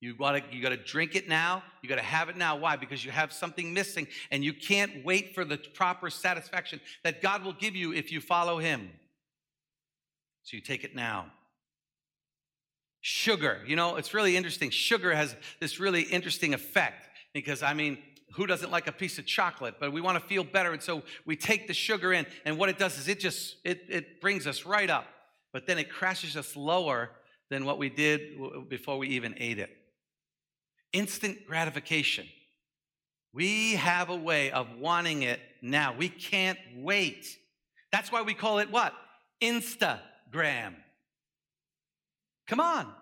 You 0.00 0.14
gotta, 0.14 0.42
you 0.52 0.60
gotta 0.60 0.76
drink 0.76 1.14
it 1.14 1.26
now. 1.26 1.62
You 1.80 1.88
gotta 1.88 2.02
have 2.02 2.28
it 2.28 2.36
now. 2.36 2.54
Why? 2.54 2.76
Because 2.76 3.02
you 3.02 3.10
have 3.12 3.32
something 3.32 3.72
missing 3.72 4.06
and 4.30 4.44
you 4.44 4.52
can't 4.52 5.06
wait 5.06 5.34
for 5.34 5.46
the 5.46 5.56
proper 5.56 6.10
satisfaction 6.10 6.82
that 7.02 7.22
God 7.22 7.44
will 7.44 7.54
give 7.54 7.74
you 7.74 7.94
if 7.94 8.12
you 8.12 8.20
follow 8.20 8.58
Him. 8.58 8.90
So 10.42 10.54
you 10.54 10.60
take 10.60 10.84
it 10.84 10.94
now. 10.94 11.32
Sugar, 13.10 13.62
you 13.66 13.74
know, 13.74 13.96
it's 13.96 14.12
really 14.12 14.36
interesting. 14.36 14.68
Sugar 14.68 15.14
has 15.14 15.34
this 15.60 15.80
really 15.80 16.02
interesting 16.02 16.52
effect 16.52 17.08
because, 17.32 17.62
I 17.62 17.72
mean, 17.72 17.96
who 18.34 18.46
doesn't 18.46 18.70
like 18.70 18.86
a 18.86 18.92
piece 18.92 19.18
of 19.18 19.24
chocolate? 19.24 19.76
But 19.80 19.94
we 19.94 20.02
want 20.02 20.20
to 20.20 20.28
feel 20.28 20.44
better 20.44 20.74
and 20.74 20.82
so 20.82 21.02
we 21.24 21.34
take 21.34 21.68
the 21.68 21.72
sugar 21.72 22.12
in 22.12 22.26
and 22.44 22.58
what 22.58 22.68
it 22.68 22.78
does 22.78 22.98
is 22.98 23.08
it 23.08 23.18
just 23.18 23.56
it, 23.64 23.80
it 23.88 24.20
brings 24.20 24.46
us 24.46 24.66
right 24.66 24.90
up 24.90 25.06
but 25.54 25.66
then 25.66 25.78
it 25.78 25.88
crashes 25.88 26.36
us 26.36 26.54
lower 26.54 27.08
than 27.48 27.64
what 27.64 27.78
we 27.78 27.88
did 27.88 28.68
before 28.68 28.98
we 28.98 29.08
even 29.08 29.34
ate 29.38 29.58
it. 29.58 29.70
Instant 30.92 31.46
gratification. 31.46 32.26
We 33.32 33.76
have 33.76 34.10
a 34.10 34.16
way 34.16 34.50
of 34.50 34.66
wanting 34.78 35.22
it 35.22 35.40
now. 35.62 35.94
We 35.96 36.10
can't 36.10 36.58
wait. 36.76 37.24
That's 37.90 38.12
why 38.12 38.20
we 38.20 38.34
call 38.34 38.58
it 38.58 38.70
what? 38.70 38.92
Instagram. 39.42 40.74
Come 42.46 42.60
on 42.60 42.97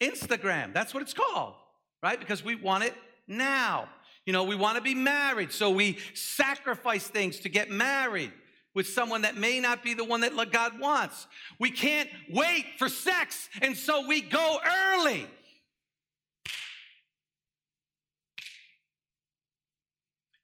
instagram 0.00 0.72
that's 0.72 0.92
what 0.92 1.02
it's 1.02 1.14
called 1.14 1.54
right 2.02 2.18
because 2.20 2.44
we 2.44 2.54
want 2.54 2.84
it 2.84 2.94
now 3.26 3.88
you 4.26 4.32
know, 4.32 4.42
we 4.42 4.56
want 4.56 4.76
to 4.76 4.82
be 4.82 4.94
married, 4.94 5.52
so 5.52 5.70
we 5.70 5.98
sacrifice 6.12 7.06
things 7.06 7.38
to 7.40 7.48
get 7.48 7.70
married 7.70 8.32
with 8.74 8.88
someone 8.88 9.22
that 9.22 9.36
may 9.36 9.60
not 9.60 9.84
be 9.84 9.94
the 9.94 10.04
one 10.04 10.20
that 10.22 10.34
God 10.50 10.80
wants. 10.80 11.28
We 11.60 11.70
can't 11.70 12.10
wait 12.28 12.66
for 12.76 12.88
sex, 12.88 13.48
and 13.62 13.76
so 13.76 14.06
we 14.06 14.20
go 14.20 14.58
early. 14.66 15.28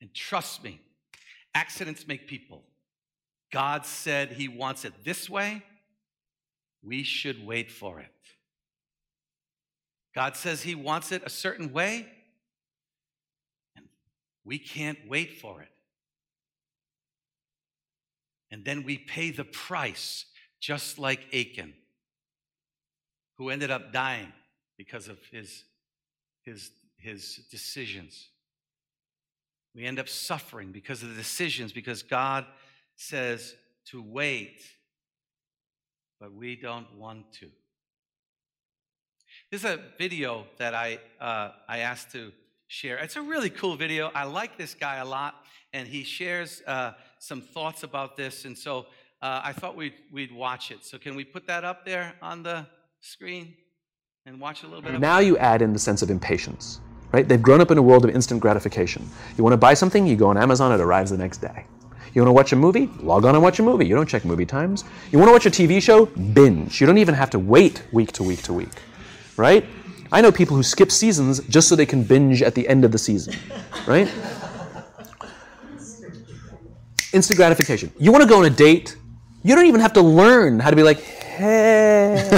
And 0.01 0.15
trust 0.15 0.62
me, 0.62 0.81
accidents 1.53 2.07
make 2.07 2.29
people. 2.29 2.62
God 3.53 3.85
said 3.85 4.31
He 4.31 4.47
wants 4.47 4.85
it 4.85 4.93
this 5.05 5.29
way. 5.29 5.65
We 6.85 7.03
should 7.03 7.45
wait 7.45 7.71
for 7.71 7.99
it. 7.99 8.07
God 10.14 10.37
says 10.37 10.62
He 10.62 10.75
wants 10.75 11.12
it 11.12 11.22
a 11.25 11.31
certain 11.31 11.72
way. 11.72 12.07
And 13.77 13.87
we 14.44 14.59
can't 14.59 14.98
wait 15.09 15.38
for 15.38 15.62
it. 15.62 15.68
And 18.51 18.64
then 18.64 18.85
we 18.85 18.98
pay 18.98 19.31
the 19.31 19.44
price, 19.44 20.27
just 20.61 20.98
like 20.98 21.20
Achan, 21.35 21.72
who 23.38 23.48
ended 23.48 23.70
up 23.70 23.92
dying 23.92 24.31
because 24.77 25.09
of 25.09 25.18
his, 25.31 25.64
his, 26.42 26.70
his 26.98 27.40
decisions. 27.51 28.29
We 29.75 29.85
end 29.85 29.98
up 29.98 30.09
suffering 30.09 30.70
because 30.70 31.03
of 31.03 31.09
the 31.09 31.14
decisions, 31.14 31.72
because 31.72 32.03
God 32.03 32.44
says 32.94 33.55
to 33.87 34.03
wait, 34.03 34.61
but 36.20 36.35
we 36.35 36.55
don't 36.55 36.94
want 36.98 37.33
to. 37.40 37.48
There's 39.53 39.67
a 39.67 39.81
video 39.99 40.47
that 40.57 40.75
I, 40.75 40.99
uh, 41.21 41.51
I 41.69 41.81
asked 41.81 42.11
to 42.12 42.33
share. 42.69 42.97
It's 42.97 43.17
a 43.17 43.21
really 43.21 43.51
cool 43.51 43.77
video. 43.77 44.11
I 44.15 44.25
like 44.25 44.57
this 44.57 44.73
guy 44.73 44.97
a 44.97 45.05
lot, 45.05 45.35
and 45.75 45.87
he 45.87 46.05
shares 46.05 46.62
uh, 46.67 46.93
some 47.19 47.43
thoughts 47.43 47.83
about 47.83 48.17
this. 48.17 48.47
And 48.47 48.57
so 48.57 48.87
uh, 49.21 49.43
I 49.45 49.53
thought 49.53 49.77
we'd, 49.77 49.93
we'd 50.11 50.33
watch 50.33 50.71
it. 50.71 50.87
So 50.87 50.97
can 50.97 51.15
we 51.15 51.23
put 51.23 51.47
that 51.49 51.65
up 51.65 51.85
there 51.85 52.15
on 52.23 52.43
the 52.43 52.67
screen 53.01 53.53
and 54.25 54.41
watch 54.41 54.62
a 54.62 54.67
little 54.67 54.81
bit? 54.81 54.95
Of 54.95 55.03
now 55.03 55.19
you 55.19 55.37
add 55.37 55.61
in 55.61 55.75
the 55.75 55.79
sense 55.79 56.01
of 56.01 56.09
impatience, 56.09 56.81
right? 57.12 57.29
They've 57.29 57.43
grown 57.43 57.61
up 57.61 57.71
in 57.71 57.77
a 57.77 57.83
world 57.83 58.07
of 58.07 58.11
instant 58.15 58.41
gratification. 58.41 59.07
You 59.37 59.45
want 59.45 59.53
to 59.53 59.59
buy 59.59 59.75
something, 59.75 60.07
you 60.07 60.17
go 60.17 60.29
on 60.29 60.38
Amazon, 60.38 60.73
it 60.73 60.81
arrives 60.81 61.11
the 61.11 61.19
next 61.19 61.43
day. 61.43 61.67
You 62.15 62.23
want 62.23 62.29
to 62.29 62.33
watch 62.33 62.53
a 62.53 62.57
movie? 62.57 62.88
Log 63.01 63.27
on 63.27 63.35
and 63.35 63.45
watch 63.45 63.59
a 63.59 63.62
movie. 63.62 63.87
You 63.87 63.95
don't 63.95 64.09
check 64.09 64.25
movie 64.25 64.47
times. 64.47 64.85
You 65.11 65.19
want 65.19 65.29
to 65.29 65.33
watch 65.33 65.45
a 65.45 65.51
TV 65.51 65.83
show? 65.83 66.07
Binge. 66.07 66.81
You 66.81 66.87
don't 66.87 66.99
even 66.99 67.15
have 67.15 67.29
to 67.31 67.38
wait 67.38 67.83
week 67.93 68.12
to 68.12 68.23
week 68.23 68.43
to 68.43 68.53
week, 68.55 68.69
right? 69.37 69.64
I 70.11 70.21
know 70.21 70.31
people 70.31 70.57
who 70.57 70.62
skip 70.62 70.92
seasons 70.92 71.40
just 71.49 71.68
so 71.68 71.77
they 71.77 71.87
can 71.87 72.05
binge 72.05 72.42
at 72.42 72.55
the 72.55 72.68
end 72.68 72.85
of 72.85 72.92
the 72.92 72.99
season, 72.99 73.35
right? 73.87 74.12
Instant 77.12 77.37
gratification. 77.37 77.92
You 77.99 78.12
want 78.12 78.23
to 78.23 78.29
go 78.29 78.38
on 78.38 78.45
a 78.45 78.51
date? 78.51 78.97
You 79.42 79.55
don't 79.55 79.66
even 79.66 79.81
have 79.81 79.95
to 79.95 80.03
learn 80.03 80.61
how 80.61 80.71
to 80.71 80.77
be 80.77 80.83
like, 80.83 81.01
hey. 81.01 82.14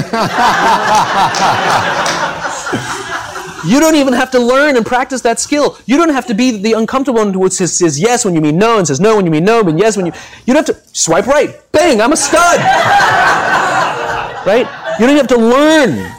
you 3.67 3.81
don't 3.81 3.97
even 3.97 4.15
have 4.15 4.31
to 4.31 4.39
learn 4.39 4.77
and 4.77 4.87
practice 4.87 5.21
that 5.23 5.41
skill. 5.41 5.77
You 5.87 5.97
don't 5.97 6.11
have 6.11 6.27
to 6.27 6.35
be 6.35 6.63
the 6.63 6.75
uncomfortable 6.75 7.19
one 7.19 7.35
who 7.35 7.49
says, 7.51 8.01
yes 8.01 8.25
when 8.25 8.35
you 8.35 8.41
mean 8.41 8.57
no 8.57 8.79
and 8.79 8.87
says 8.87 9.01
no 9.01 9.17
when 9.17 9.25
you 9.25 9.31
mean 9.31 9.45
no, 9.45 9.65
but 9.65 9.79
yes 9.79 9.97
when 9.97 10.07
you. 10.07 10.13
You 10.47 10.55
don't 10.55 10.67
have 10.67 10.77
to 10.77 10.97
swipe 10.97 11.27
right. 11.27 11.61
Bang, 11.73 12.01
I'm 12.01 12.13
a 12.13 12.17
stud. 12.17 12.61
right? 14.47 14.69
You 15.01 15.07
don't 15.07 15.17
have 15.17 15.27
to 15.29 15.37
learn 15.37 16.15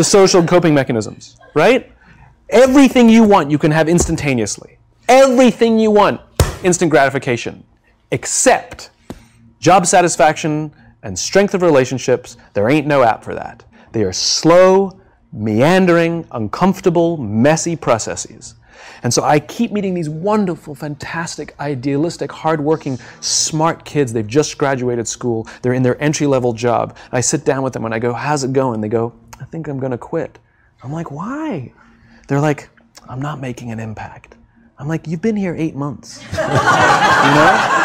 the 0.00 0.04
social 0.04 0.42
coping 0.42 0.72
mechanisms, 0.72 1.36
right? 1.52 1.92
Everything 2.48 3.10
you 3.10 3.22
want, 3.22 3.50
you 3.50 3.58
can 3.58 3.70
have 3.70 3.86
instantaneously. 3.86 4.78
Everything 5.10 5.78
you 5.78 5.90
want, 5.90 6.22
instant 6.64 6.90
gratification, 6.90 7.62
except 8.10 8.92
job 9.58 9.84
satisfaction 9.84 10.72
and 11.02 11.18
strength 11.18 11.52
of 11.52 11.60
relationships. 11.60 12.38
There 12.54 12.70
ain't 12.70 12.86
no 12.86 13.02
app 13.02 13.22
for 13.22 13.34
that. 13.34 13.62
They 13.92 14.02
are 14.04 14.12
slow, 14.14 14.98
meandering, 15.34 16.26
uncomfortable, 16.30 17.18
messy 17.18 17.76
processes. 17.76 18.54
And 19.02 19.12
so 19.12 19.22
I 19.22 19.38
keep 19.38 19.70
meeting 19.70 19.92
these 19.92 20.08
wonderful, 20.08 20.74
fantastic, 20.74 21.54
idealistic, 21.60 22.32
hardworking, 22.32 22.98
smart 23.20 23.84
kids. 23.84 24.14
They've 24.14 24.26
just 24.26 24.56
graduated 24.56 25.06
school. 25.06 25.46
They're 25.60 25.74
in 25.74 25.82
their 25.82 26.02
entry 26.02 26.26
level 26.26 26.54
job. 26.54 26.96
I 27.12 27.20
sit 27.20 27.44
down 27.44 27.62
with 27.62 27.74
them 27.74 27.84
and 27.84 27.94
I 27.94 27.98
go, 27.98 28.14
How's 28.14 28.44
it 28.44 28.54
going? 28.54 28.80
They 28.80 28.88
go, 28.88 29.12
I 29.40 29.44
think 29.44 29.68
I'm 29.68 29.78
going 29.78 29.92
to 29.92 29.98
quit. 29.98 30.38
I'm 30.82 30.92
like, 30.92 31.10
Why? 31.10 31.72
They're 32.28 32.40
like, 32.40 32.68
I'm 33.08 33.20
not 33.20 33.40
making 33.40 33.72
an 33.72 33.80
impact. 33.80 34.36
I'm 34.78 34.88
like, 34.88 35.06
You've 35.06 35.22
been 35.22 35.36
here 35.36 35.54
eight 35.56 35.74
months. 35.74 36.22
you 36.32 36.38
know? 36.38 37.80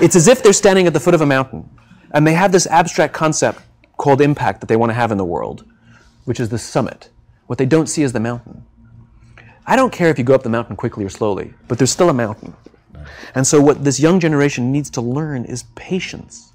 It's 0.00 0.16
as 0.16 0.28
if 0.28 0.42
they're 0.42 0.52
standing 0.52 0.86
at 0.86 0.92
the 0.92 1.00
foot 1.00 1.14
of 1.14 1.20
a 1.20 1.26
mountain 1.26 1.68
and 2.12 2.26
they 2.26 2.34
have 2.34 2.52
this 2.52 2.66
abstract 2.66 3.14
concept 3.14 3.60
called 3.96 4.20
impact 4.20 4.60
that 4.60 4.66
they 4.66 4.76
want 4.76 4.90
to 4.90 4.94
have 4.94 5.12
in 5.12 5.18
the 5.18 5.24
world, 5.24 5.64
which 6.24 6.40
is 6.40 6.48
the 6.48 6.58
summit. 6.58 7.08
What 7.46 7.58
they 7.58 7.66
don't 7.66 7.86
see 7.86 8.02
is 8.02 8.12
the 8.12 8.20
mountain. 8.20 8.64
I 9.66 9.76
don't 9.76 9.92
care 9.92 10.08
if 10.08 10.18
you 10.18 10.24
go 10.24 10.34
up 10.34 10.42
the 10.42 10.48
mountain 10.48 10.74
quickly 10.76 11.04
or 11.04 11.08
slowly, 11.08 11.54
but 11.68 11.78
there's 11.78 11.92
still 11.92 12.08
a 12.08 12.14
mountain. 12.14 12.54
And 13.34 13.46
so, 13.46 13.60
what 13.60 13.84
this 13.84 14.00
young 14.00 14.20
generation 14.20 14.72
needs 14.72 14.90
to 14.90 15.00
learn 15.00 15.44
is 15.44 15.64
patience. 15.74 16.52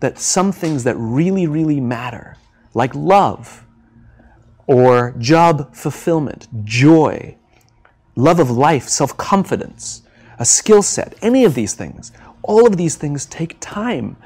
That 0.00 0.18
some 0.18 0.52
things 0.52 0.84
that 0.84 0.96
really, 0.96 1.46
really 1.46 1.80
matter, 1.80 2.36
like 2.74 2.94
love, 2.94 3.64
or 4.66 5.14
job 5.18 5.74
fulfillment, 5.74 6.48
joy, 6.64 7.36
love 8.16 8.38
of 8.38 8.50
life, 8.50 8.88
self 8.88 9.16
confidence, 9.16 10.02
a 10.38 10.44
skill 10.44 10.82
set, 10.82 11.14
any 11.22 11.44
of 11.44 11.54
these 11.54 11.74
things, 11.74 12.12
all 12.42 12.66
of 12.66 12.76
these 12.76 12.96
things 12.96 13.26
take 13.26 13.56
time. 13.60 14.16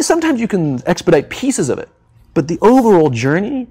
Sometimes 0.00 0.40
you 0.40 0.48
can 0.48 0.82
expedite 0.86 1.30
pieces 1.30 1.68
of 1.68 1.78
it, 1.78 1.88
but 2.34 2.48
the 2.48 2.58
overall 2.60 3.10
journey 3.10 3.68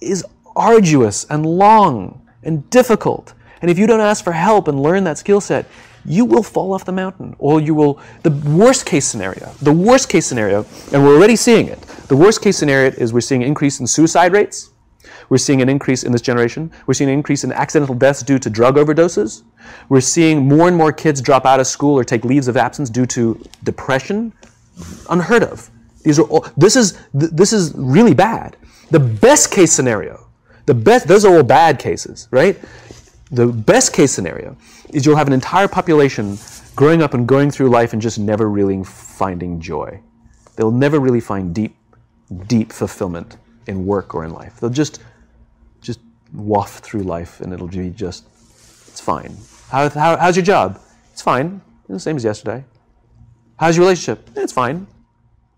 is 0.00 0.24
arduous 0.56 1.24
and 1.30 1.46
long 1.46 2.20
and 2.42 2.68
difficult. 2.70 3.34
And 3.62 3.70
if 3.70 3.78
you 3.78 3.86
don't 3.86 4.00
ask 4.00 4.22
for 4.22 4.32
help 4.32 4.68
and 4.68 4.82
learn 4.82 5.04
that 5.04 5.18
skill 5.18 5.40
set, 5.40 5.66
you 6.04 6.24
will 6.24 6.42
fall 6.42 6.72
off 6.72 6.84
the 6.84 6.92
mountain. 6.92 7.34
Or 7.38 7.60
you 7.60 7.74
will, 7.74 8.00
the 8.22 8.30
worst 8.30 8.86
case 8.86 9.06
scenario, 9.06 9.52
the 9.62 9.72
worst 9.72 10.08
case 10.08 10.26
scenario, 10.26 10.66
and 10.92 11.02
we're 11.02 11.16
already 11.16 11.36
seeing 11.36 11.68
it, 11.68 11.80
the 12.08 12.16
worst 12.16 12.42
case 12.42 12.56
scenario 12.56 12.90
is 12.92 13.12
we're 13.12 13.20
seeing 13.20 13.42
an 13.42 13.48
increase 13.48 13.80
in 13.80 13.86
suicide 13.86 14.32
rates. 14.32 14.70
We're 15.30 15.38
seeing 15.38 15.62
an 15.62 15.68
increase 15.68 16.02
in 16.02 16.12
this 16.12 16.20
generation. 16.20 16.70
We're 16.86 16.94
seeing 16.94 17.08
an 17.08 17.16
increase 17.16 17.44
in 17.44 17.52
accidental 17.52 17.94
deaths 17.94 18.22
due 18.22 18.38
to 18.38 18.50
drug 18.50 18.76
overdoses. 18.76 19.42
We're 19.88 20.02
seeing 20.02 20.46
more 20.46 20.68
and 20.68 20.76
more 20.76 20.92
kids 20.92 21.22
drop 21.22 21.46
out 21.46 21.60
of 21.60 21.66
school 21.66 21.98
or 21.98 22.04
take 22.04 22.24
leaves 22.24 22.46
of 22.46 22.56
absence 22.56 22.90
due 22.90 23.06
to 23.06 23.42
depression. 23.62 24.32
Unheard 25.08 25.42
of. 25.42 25.70
These 26.02 26.18
are 26.18 26.24
all, 26.24 26.46
this 26.56 26.76
is, 26.76 26.98
this 27.14 27.54
is 27.54 27.72
really 27.74 28.12
bad. 28.12 28.56
The 28.90 29.00
best 29.00 29.50
case 29.50 29.72
scenario 29.72 30.24
the 30.66 30.74
best, 30.74 31.06
those 31.06 31.24
are 31.24 31.36
all 31.36 31.42
bad 31.42 31.78
cases, 31.78 32.28
right? 32.30 32.58
The 33.34 33.46
best 33.46 33.92
case 33.92 34.12
scenario 34.12 34.56
is 34.90 35.04
you'll 35.04 35.16
have 35.16 35.26
an 35.26 35.32
entire 35.32 35.66
population 35.66 36.38
growing 36.76 37.02
up 37.02 37.14
and 37.14 37.26
going 37.26 37.50
through 37.50 37.68
life 37.68 37.92
and 37.92 38.00
just 38.00 38.18
never 38.18 38.48
really 38.48 38.84
finding 38.84 39.60
joy. 39.60 40.00
They'll 40.56 40.70
never 40.70 41.00
really 41.00 41.20
find 41.20 41.54
deep, 41.54 41.74
deep 42.46 42.72
fulfillment 42.72 43.36
in 43.66 43.86
work 43.86 44.14
or 44.14 44.24
in 44.24 44.32
life. 44.32 44.60
They'll 44.60 44.70
just, 44.70 45.02
just 45.80 46.00
waft 46.32 46.84
through 46.84 47.02
life 47.02 47.40
and 47.40 47.52
it'll 47.52 47.66
be 47.66 47.90
just, 47.90 48.24
it's 48.88 49.00
fine. 49.00 49.36
How, 49.68 49.88
how, 49.88 50.16
how's 50.16 50.36
your 50.36 50.44
job? 50.44 50.80
It's 51.12 51.22
fine. 51.22 51.60
It's 51.80 51.88
the 51.88 52.00
same 52.00 52.16
as 52.16 52.24
yesterday. 52.24 52.64
How's 53.56 53.76
your 53.76 53.84
relationship? 53.86 54.30
It's 54.36 54.52
fine. 54.52 54.86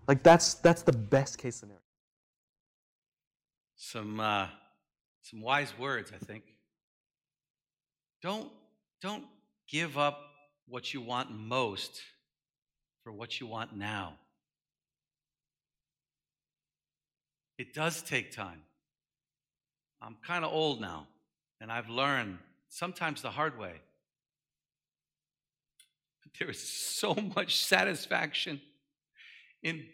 Like 0.07 0.23
that's 0.23 0.55
that's 0.55 0.83
the 0.83 0.93
best 0.93 1.37
case 1.37 1.57
scenario. 1.57 1.81
Some 3.75 4.19
uh, 4.19 4.47
Some 5.21 5.41
wise 5.41 5.73
words, 5.77 6.11
I 6.15 6.23
think. 6.23 6.43
Don't, 8.27 8.51
don't 9.01 9.23
give 9.69 9.97
up 9.97 10.19
what 10.67 10.93
you 10.93 10.99
want 10.99 11.31
most 11.31 12.01
for 13.01 13.13
what 13.13 13.39
you 13.39 13.47
want 13.47 13.73
now. 13.73 14.15
It 17.57 17.73
does 17.73 18.01
take 18.01 18.33
time. 18.33 18.63
I'm 20.01 20.17
kind 20.27 20.43
of 20.43 20.51
old 20.51 20.81
now, 20.81 21.07
and 21.61 21.71
I've 21.71 21.87
learned 21.87 22.39
sometimes 22.67 23.21
the 23.21 23.31
hard 23.31 23.57
way. 23.57 23.75
There 26.37 26.49
is 26.49 26.59
so 26.59 27.15
much 27.33 27.63
satisfaction 27.63 28.59
in, 29.63 29.85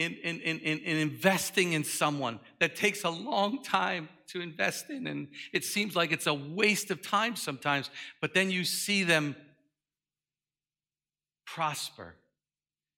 in, 0.00 0.14
in, 0.14 0.40
in, 0.40 0.78
in, 0.78 0.96
investing 0.96 1.74
in 1.74 1.84
someone 1.84 2.40
that 2.58 2.74
takes 2.74 3.04
a 3.04 3.10
long 3.10 3.62
time 3.62 4.08
to 4.28 4.40
invest 4.40 4.88
in. 4.88 5.06
And 5.06 5.28
it 5.52 5.62
seems 5.62 5.94
like 5.94 6.10
it's 6.10 6.26
a 6.26 6.32
waste 6.32 6.90
of 6.90 7.02
time 7.02 7.36
sometimes, 7.36 7.90
but 8.20 8.32
then 8.32 8.50
you 8.50 8.64
see 8.64 9.04
them 9.04 9.36
prosper. 11.44 12.14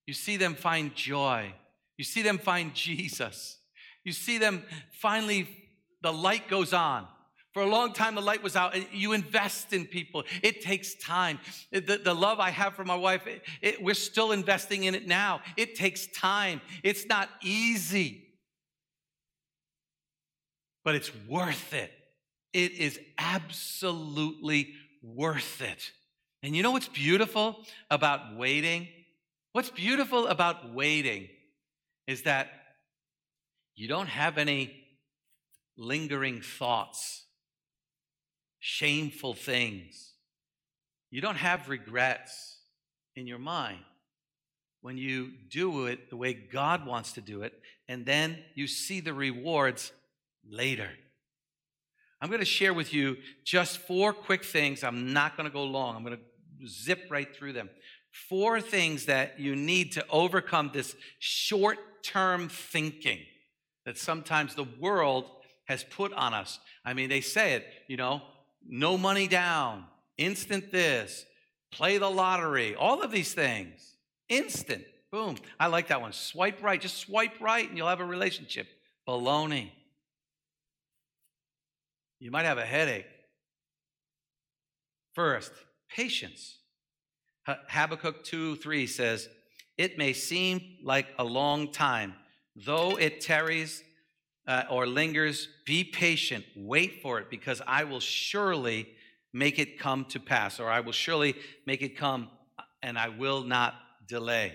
You 0.06 0.14
see 0.14 0.36
them 0.36 0.54
find 0.54 0.94
joy. 0.94 1.52
You 1.98 2.04
see 2.04 2.22
them 2.22 2.38
find 2.38 2.72
Jesus. 2.72 3.58
You 4.04 4.12
see 4.12 4.38
them 4.38 4.62
finally, 4.92 5.48
the 6.02 6.12
light 6.12 6.48
goes 6.48 6.72
on. 6.72 7.08
For 7.52 7.62
a 7.62 7.66
long 7.66 7.92
time, 7.92 8.14
the 8.14 8.22
light 8.22 8.42
was 8.42 8.56
out. 8.56 8.74
You 8.94 9.12
invest 9.12 9.72
in 9.72 9.84
people. 9.84 10.24
It 10.42 10.62
takes 10.62 10.94
time. 10.94 11.38
The, 11.70 12.00
the 12.02 12.14
love 12.14 12.40
I 12.40 12.50
have 12.50 12.74
for 12.74 12.84
my 12.84 12.96
wife, 12.96 13.26
it, 13.26 13.42
it, 13.60 13.82
we're 13.82 13.94
still 13.94 14.32
investing 14.32 14.84
in 14.84 14.94
it 14.94 15.06
now. 15.06 15.42
It 15.56 15.74
takes 15.74 16.06
time. 16.06 16.62
It's 16.82 17.06
not 17.06 17.28
easy, 17.42 18.24
but 20.82 20.94
it's 20.94 21.10
worth 21.28 21.74
it. 21.74 21.92
It 22.54 22.72
is 22.72 22.98
absolutely 23.18 24.72
worth 25.02 25.60
it. 25.60 25.92
And 26.42 26.56
you 26.56 26.62
know 26.62 26.70
what's 26.70 26.88
beautiful 26.88 27.64
about 27.90 28.36
waiting? 28.36 28.88
What's 29.52 29.70
beautiful 29.70 30.26
about 30.26 30.72
waiting 30.72 31.28
is 32.06 32.22
that 32.22 32.48
you 33.74 33.88
don't 33.88 34.08
have 34.08 34.38
any 34.38 34.74
lingering 35.76 36.40
thoughts, 36.40 37.24
shameful 38.64 39.34
things. 39.34 40.12
You 41.10 41.20
don't 41.20 41.36
have 41.36 41.68
regrets 41.68 42.58
in 43.16 43.26
your 43.26 43.40
mind 43.40 43.80
when 44.82 44.96
you 44.96 45.32
do 45.50 45.86
it 45.86 46.10
the 46.10 46.16
way 46.16 46.32
God 46.32 46.86
wants 46.86 47.12
to 47.14 47.20
do 47.20 47.42
it, 47.42 47.52
and 47.88 48.06
then 48.06 48.38
you 48.54 48.68
see 48.68 49.00
the 49.00 49.12
rewards 49.12 49.90
later. 50.48 50.88
I'm 52.20 52.28
going 52.28 52.38
to 52.38 52.46
share 52.46 52.72
with 52.72 52.94
you 52.94 53.16
just 53.44 53.78
four 53.78 54.12
quick 54.12 54.44
things. 54.44 54.84
I'm 54.84 55.12
not 55.12 55.36
going 55.36 55.48
to 55.48 55.52
go 55.52 55.64
long, 55.64 55.96
I'm 55.96 56.04
going 56.04 56.16
to 56.16 56.68
zip 56.68 57.08
right 57.10 57.34
through 57.34 57.54
them. 57.54 57.68
Four 58.28 58.60
things 58.60 59.06
that 59.06 59.40
you 59.40 59.56
need 59.56 59.92
to 59.92 60.06
overcome 60.08 60.70
this 60.72 60.94
short 61.18 61.78
term 62.04 62.48
thinking 62.48 63.18
that 63.86 63.98
sometimes 63.98 64.54
the 64.54 64.68
world 64.78 65.24
has 65.64 65.82
put 65.82 66.12
on 66.12 66.32
us. 66.32 66.60
I 66.84 66.94
mean, 66.94 67.08
they 67.08 67.20
say 67.20 67.54
it, 67.54 67.66
you 67.88 67.96
know, 67.96 68.22
no 68.68 68.96
money 68.96 69.28
down, 69.28 69.84
instant 70.18 70.70
this, 70.72 71.24
play 71.70 71.98
the 71.98 72.10
lottery, 72.10 72.74
all 72.74 73.02
of 73.02 73.10
these 73.10 73.34
things. 73.34 73.96
Instant. 74.28 74.84
Boom. 75.10 75.36
I 75.60 75.66
like 75.66 75.88
that 75.88 76.00
one. 76.00 76.12
Swipe 76.12 76.62
right. 76.62 76.80
Just 76.80 76.96
swipe 76.96 77.40
right 77.40 77.68
and 77.68 77.76
you'll 77.76 77.88
have 77.88 78.00
a 78.00 78.04
relationship. 78.04 78.66
Baloney. 79.06 79.70
You 82.18 82.30
might 82.30 82.44
have 82.44 82.58
a 82.58 82.64
headache. 82.64 83.06
First, 85.14 85.52
patience. 85.90 86.58
Habakkuk 87.46 88.24
2 88.24 88.56
3 88.56 88.86
says, 88.86 89.28
It 89.76 89.98
may 89.98 90.12
seem 90.12 90.78
like 90.82 91.08
a 91.18 91.24
long 91.24 91.72
time, 91.72 92.14
though 92.56 92.96
it 92.96 93.20
tarries 93.20 93.82
uh, 94.46 94.64
or 94.70 94.86
lingers, 94.86 95.48
be 95.64 95.84
patient, 95.84 96.44
wait 96.56 97.00
for 97.02 97.18
it, 97.18 97.30
because 97.30 97.62
I 97.66 97.84
will 97.84 98.00
surely 98.00 98.88
make 99.32 99.58
it 99.58 99.78
come 99.78 100.04
to 100.06 100.20
pass, 100.20 100.60
or 100.60 100.68
I 100.68 100.80
will 100.80 100.92
surely 100.92 101.34
make 101.66 101.82
it 101.82 101.96
come 101.96 102.28
and 102.82 102.98
I 102.98 103.08
will 103.08 103.44
not 103.44 103.74
delay. 104.08 104.52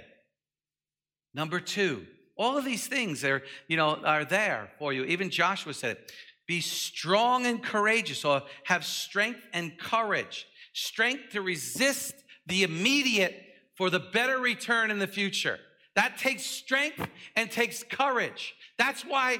Number 1.34 1.60
two, 1.60 2.06
all 2.36 2.58
of 2.58 2.65
these 2.65 2.88
things 2.88 3.23
are, 3.23 3.41
you 3.67 3.78
know, 3.78 3.95
are 4.04 4.26
there 4.26 4.69
for 4.78 4.93
you. 4.93 5.04
Even 5.06 5.30
Joshua 5.30 5.73
said 5.73 5.97
it. 5.97 6.12
Be 6.47 6.62
strong 6.62 7.45
and 7.45 7.62
courageous, 7.62 8.23
or 8.23 8.43
have 8.65 8.86
strength 8.86 9.41
and 9.54 9.78
courage. 9.78 10.45
Strength 10.73 11.32
to 11.32 11.41
resist 11.41 12.15
the 12.45 12.63
immediate 12.63 13.36
for 13.76 13.89
the 13.89 14.00
better 14.00 14.39
return 14.39 14.91
in 14.91 15.00
the 15.00 15.08
future. 15.08 15.60
That 15.95 16.17
takes 16.17 16.43
strength 16.43 17.06
and 17.36 17.52
takes 17.52 17.84
courage. 17.84 18.56
That's 18.78 19.04
why 19.04 19.39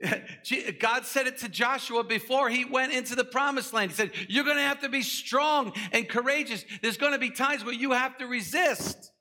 God 0.78 1.04
said 1.04 1.26
it 1.26 1.38
to 1.38 1.48
Joshua 1.48 2.04
before 2.04 2.48
he 2.48 2.64
went 2.64 2.92
into 2.92 3.14
the 3.14 3.24
promised 3.24 3.72
land. 3.72 3.90
He 3.90 3.96
said, 3.96 4.12
You're 4.28 4.44
going 4.44 4.56
to 4.56 4.62
have 4.62 4.80
to 4.80 4.88
be 4.88 5.02
strong 5.02 5.72
and 5.92 6.08
courageous. 6.08 6.64
There's 6.82 6.96
going 6.96 7.12
to 7.12 7.18
be 7.18 7.30
times 7.30 7.64
where 7.64 7.74
you 7.74 7.92
have 7.92 8.16
to 8.18 8.26
resist. 8.26 9.12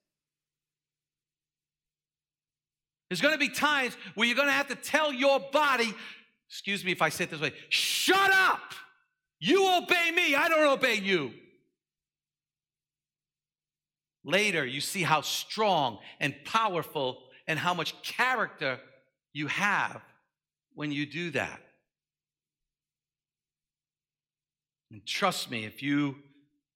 There's 3.10 3.22
going 3.22 3.34
to 3.34 3.40
be 3.40 3.50
times 3.50 3.96
where 4.16 4.28
you're 4.28 4.36
going 4.36 4.50
to 4.50 4.54
have 4.54 4.68
to 4.68 4.76
tell 4.76 5.13
your 5.13 5.40
body, 5.40 5.94
excuse 6.50 6.84
me 6.84 6.92
if 6.92 7.02
I 7.02 7.10
say 7.10 7.24
it 7.24 7.32
this 7.32 7.40
way, 7.40 7.54
shut 7.70 8.32
up. 8.32 8.74
You 9.40 9.78
obey 9.78 10.12
me, 10.12 10.36
I 10.36 10.50
don't 10.50 10.68
obey 10.68 10.96
you. 10.96 11.32
Later, 14.26 14.66
you 14.66 14.82
see 14.82 15.04
how 15.04 15.22
strong 15.22 16.00
and 16.20 16.36
powerful 16.44 17.20
and 17.48 17.58
how 17.58 17.74
much 17.74 18.00
character 18.02 18.80
you 19.32 19.48
have 19.48 20.02
when 20.78 20.92
you 20.92 21.08
do 21.08 21.32
that. 21.32 21.60
And 24.92 25.04
trust 25.08 25.50
me, 25.50 25.66
if 25.66 25.82
you 25.82 26.18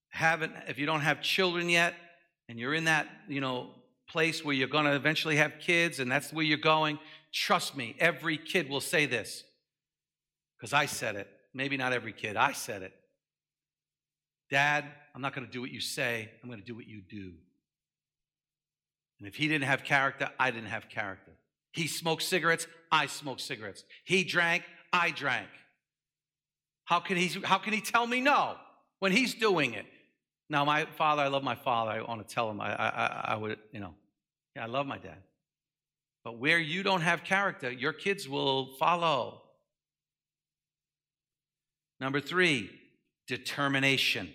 haven't, 0.09 0.53
if 0.67 0.79
you 0.79 0.87
don't 0.87 1.01
have 1.01 1.21
children 1.21 1.69
yet, 1.69 1.93
and 2.49 2.59
you're 2.59 2.73
in 2.73 2.85
that, 2.85 3.07
you 3.29 3.41
know, 3.41 3.69
place 4.09 4.43
where 4.43 4.55
you're 4.55 4.67
going 4.67 4.85
to 4.85 4.95
eventually 4.95 5.35
have 5.35 5.53
kids 5.59 5.99
and 5.99 6.11
that's 6.11 6.33
where 6.33 6.43
you're 6.43 6.57
going, 6.57 6.97
trust 7.31 7.77
me, 7.77 7.95
every 7.99 8.39
kid 8.39 8.69
will 8.69 8.81
say 8.81 9.05
this. 9.05 9.43
Because 10.57 10.73
I 10.73 10.87
said 10.87 11.15
it. 11.15 11.27
Maybe 11.53 11.77
not 11.77 11.93
every 11.93 12.11
kid, 12.11 12.35
I 12.35 12.53
said 12.53 12.81
it. 12.81 12.93
Dad, 14.49 14.83
I'm 15.13 15.21
not 15.21 15.35
going 15.35 15.45
to 15.45 15.53
do 15.53 15.61
what 15.61 15.69
you 15.69 15.79
say, 15.79 16.31
I'm 16.41 16.49
going 16.49 16.59
to 16.59 16.65
do 16.65 16.75
what 16.75 16.87
you 16.87 17.01
do. 17.07 17.33
And 19.19 19.27
if 19.27 19.35
he 19.35 19.47
didn't 19.47 19.65
have 19.65 19.83
character, 19.83 20.31
I 20.39 20.49
didn't 20.49 20.69
have 20.69 20.89
character. 20.89 21.33
He 21.71 21.87
smoked 21.87 22.23
cigarettes, 22.23 22.67
I 22.91 23.05
smoked 23.07 23.41
cigarettes. 23.41 23.83
He 24.03 24.23
drank, 24.23 24.63
I 24.91 25.11
drank. 25.11 25.47
How 26.85 26.99
can 26.99 27.17
he, 27.17 27.27
how 27.43 27.57
can 27.57 27.73
he 27.73 27.81
tell 27.81 28.05
me 28.05 28.19
no 28.19 28.55
when 28.99 29.11
he's 29.11 29.33
doing 29.33 29.73
it? 29.73 29.85
Now, 30.49 30.65
my 30.65 30.85
father, 30.97 31.21
I 31.21 31.27
love 31.29 31.43
my 31.43 31.55
father. 31.55 31.91
I 31.91 32.01
want 32.01 32.27
to 32.27 32.35
tell 32.35 32.49
him 32.49 32.59
I, 32.59 32.75
I, 32.75 33.21
I 33.29 33.35
would, 33.37 33.57
you 33.71 33.79
know, 33.79 33.93
yeah, 34.55 34.63
I 34.63 34.67
love 34.67 34.85
my 34.85 34.97
dad. 34.97 35.17
But 36.25 36.37
where 36.37 36.59
you 36.59 36.83
don't 36.83 37.01
have 37.01 37.23
character, 37.23 37.71
your 37.71 37.93
kids 37.93 38.27
will 38.27 38.75
follow. 38.77 39.41
Number 42.01 42.19
three, 42.19 42.69
determination. 43.27 44.33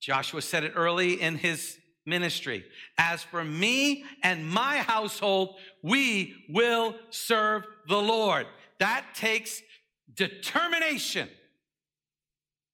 Joshua 0.00 0.42
said 0.42 0.62
it 0.62 0.72
early 0.76 1.20
in 1.20 1.36
his 1.36 1.78
ministry. 2.06 2.64
As 2.96 3.22
for 3.22 3.44
me 3.44 4.04
and 4.22 4.48
my 4.48 4.78
household, 4.78 5.56
we 5.82 6.34
will 6.48 6.94
serve 7.10 7.64
the 7.88 8.00
Lord. 8.00 8.46
That 8.78 9.04
takes 9.14 9.60
determination 10.14 11.28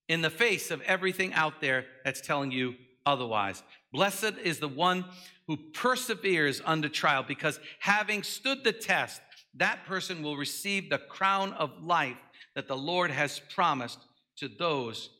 in 0.09 0.21
the 0.21 0.31
face 0.31 0.71
of 0.71 0.83
everything 0.83 1.33
out 1.33 1.61
there 1.61 1.87
that's 2.05 2.21
telling 2.21 2.53
you 2.53 2.75
otherwise. 3.07 3.62
Blessed 3.92 4.35
is 4.45 4.59
the 4.59 4.68
one 4.68 5.05
who 5.47 5.57
perseveres 5.57 6.62
under 6.64 6.88
trial 6.88 7.25
because 7.27 7.59
having 7.81 8.23
stood 8.23 8.62
the 8.62 8.73
test, 8.73 9.21
that 9.55 9.85
person 9.87 10.23
will 10.23 10.37
receive 10.37 10.88
the 10.88 10.99
crown 10.99 11.53
of 11.55 11.83
life 11.83 12.16
that 12.55 12.68
the 12.68 12.77
Lord 12.77 13.11
has 13.11 13.40
promised 13.55 13.99
to 14.37 14.49
those 14.49 15.11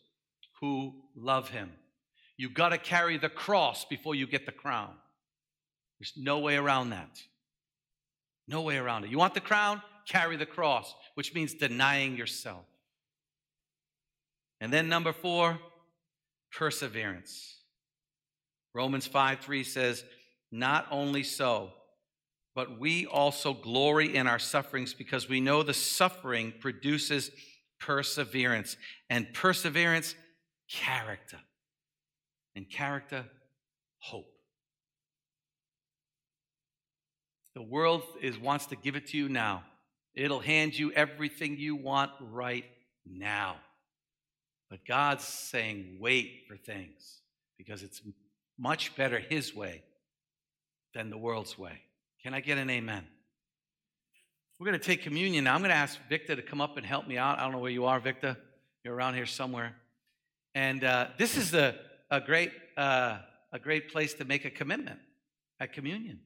who 0.61 0.95
love 1.17 1.49
him. 1.49 1.71
You 2.43 2.51
got 2.51 2.71
to 2.71 2.79
carry 2.79 3.19
the 3.19 3.29
cross 3.29 3.85
before 3.85 4.17
you 4.17 4.27
get 4.27 4.47
the 4.47 4.51
crown. 4.51 4.91
There's 6.01 6.15
no 6.17 6.41
way 6.41 6.57
around 6.57 6.91
that. 6.91 7.21
No 8.49 8.63
way 8.63 8.79
around 8.79 9.05
it. 9.05 9.11
You 9.13 9.19
want 9.19 9.35
the 9.35 9.41
crown? 9.41 9.81
Carry 10.09 10.35
the 10.37 10.45
cross, 10.45 10.93
which 11.15 11.35
means 11.35 11.55
denying 11.55 12.17
yourself. 12.17 12.65
And 14.61 14.73
then 14.73 14.89
number 14.89 15.13
four, 15.13 15.57
perseverance. 16.51 17.59
Romans 18.75 19.07
5 19.07 19.39
3 19.39 19.63
says, 19.63 20.03
Not 20.51 20.89
only 20.91 21.23
so, 21.23 21.71
but 22.57 22.81
we 22.81 23.07
also 23.07 23.55
glory 23.55 24.17
in 24.17 24.27
our 24.27 24.41
sufferings 24.41 24.95
because 24.95 25.29
we 25.29 25.41
know 25.41 25.63
the 25.63 25.75
suffering 25.75 26.53
produces 26.59 27.31
perseverance. 27.79 28.77
And 29.09 29.33
perseverance, 29.33 30.17
character. 30.69 31.39
And 32.55 32.69
character, 32.69 33.25
hope. 33.99 34.29
The 37.55 37.63
world 37.63 38.03
is 38.21 38.39
wants 38.39 38.67
to 38.67 38.77
give 38.77 38.97
it 38.97 39.09
to 39.09 39.19
you 39.19 39.29
now. 39.29 39.65
It'll 40.15 40.41
hand 40.41 40.79
you 40.79 40.93
everything 40.93 41.57
you 41.57 41.77
want 41.77 42.11
right 42.21 42.65
now. 43.07 43.57
But 44.71 44.85
God's 44.87 45.25
saying, 45.25 45.99
wait 46.01 46.45
for 46.49 46.57
things 46.57 47.21
because 47.59 47.83
it's 47.83 48.01
much 48.59 48.97
better 48.97 49.19
His 49.19 49.55
way 49.55 49.83
than 50.95 51.11
the 51.11 51.19
world's 51.19 51.59
way. 51.59 51.81
Can 52.23 52.35
I 52.35 52.41
get 52.41 52.59
an 52.59 52.71
amen? 52.71 53.05
We're 54.59 54.67
going 54.67 54.79
to 54.79 54.87
take 54.87 55.03
communion 55.03 55.45
now. 55.45 55.55
I'm 55.55 55.61
going 55.61 55.71
to 55.71 55.77
ask 55.77 55.99
Victor 56.09 56.37
to 56.37 56.43
come 56.43 56.61
up 56.61 56.77
and 56.77 56.87
help 56.87 57.09
me 57.09 57.19
out. 57.19 57.39
I 57.39 57.43
don't 57.43 57.53
know 57.53 57.59
where 57.59 57.71
you 57.71 57.87
are, 57.87 57.99
Victor. 57.99 58.37
You're 58.85 58.95
around 58.95 59.15
here 59.15 59.27
somewhere. 59.27 59.75
And 60.55 60.85
uh, 60.85 61.09
this 61.19 61.37
is 61.37 61.53
a, 61.53 61.75
a, 62.13 62.21
great, 62.21 62.53
uh, 62.77 63.19
a 63.53 63.59
great 63.59 63.91
place 63.91 64.13
to 64.15 64.25
make 64.25 64.45
a 64.45 64.51
commitment 64.51 65.01
at 65.59 65.73
communion. 65.73 66.21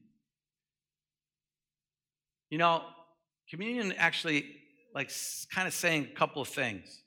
You 2.49 2.57
know, 2.57 2.83
communion 3.49 3.93
actually, 3.97 4.45
like, 4.93 5.11
kind 5.49 5.67
of 5.67 5.73
saying 5.73 6.09
a 6.11 6.15
couple 6.15 6.41
of 6.41 6.49
things, 6.49 7.01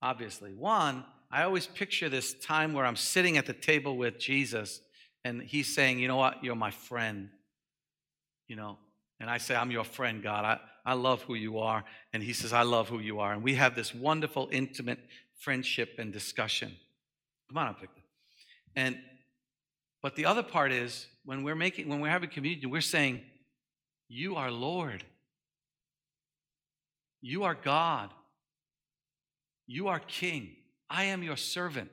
obviously. 0.00 0.54
One, 0.54 1.04
I 1.30 1.42
always 1.42 1.66
picture 1.66 2.08
this 2.08 2.34
time 2.34 2.72
where 2.72 2.86
I'm 2.86 2.96
sitting 2.96 3.36
at 3.36 3.46
the 3.46 3.52
table 3.52 3.96
with 3.96 4.18
Jesus 4.18 4.80
and 5.24 5.42
he's 5.42 5.74
saying, 5.74 5.98
You 5.98 6.08
know 6.08 6.16
what? 6.16 6.42
You're 6.42 6.54
my 6.54 6.70
friend. 6.70 7.28
You 8.46 8.56
know, 8.56 8.78
and 9.20 9.28
I 9.28 9.38
say, 9.38 9.56
I'm 9.56 9.72
your 9.72 9.84
friend, 9.84 10.22
God. 10.22 10.44
I, 10.44 10.58
I 10.86 10.94
love 10.94 11.22
who 11.22 11.34
you 11.34 11.58
are. 11.58 11.84
And 12.12 12.22
he 12.22 12.32
says, 12.32 12.52
I 12.52 12.62
love 12.62 12.88
who 12.88 13.00
you 13.00 13.18
are. 13.18 13.32
And 13.32 13.42
we 13.42 13.56
have 13.56 13.74
this 13.74 13.92
wonderful, 13.92 14.48
intimate 14.52 15.00
friendship 15.38 15.96
and 15.98 16.12
discussion. 16.12 16.76
Come 17.52 17.76
Victor. 17.80 18.02
And 18.76 18.98
but 20.02 20.14
the 20.14 20.26
other 20.26 20.42
part 20.42 20.70
is 20.70 21.06
when 21.24 21.42
we're 21.42 21.54
making 21.54 21.88
when 21.88 22.00
we're 22.00 22.10
having 22.10 22.30
communion, 22.30 22.70
we're 22.70 22.80
saying, 22.80 23.20
You 24.08 24.36
are 24.36 24.50
Lord. 24.50 25.04
You 27.20 27.44
are 27.44 27.54
God. 27.54 28.10
You 29.66 29.88
are 29.88 29.98
King. 29.98 30.54
I 30.88 31.04
am 31.04 31.22
your 31.22 31.36
servant. 31.36 31.90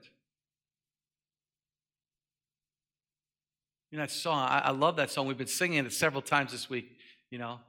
You 3.92 3.98
know 3.98 4.04
that 4.04 4.12
song? 4.12 4.48
I, 4.48 4.60
I 4.66 4.72
love 4.72 4.98
that 4.98 5.10
song. 5.10 5.28
We've 5.28 5.38
been 5.38 5.48
singing 5.48 5.86
it 5.86 5.94
several 5.94 6.22
times 6.22 6.52
this 6.52 6.70
week, 6.70 6.98
you 7.32 7.40
know. 7.40 7.60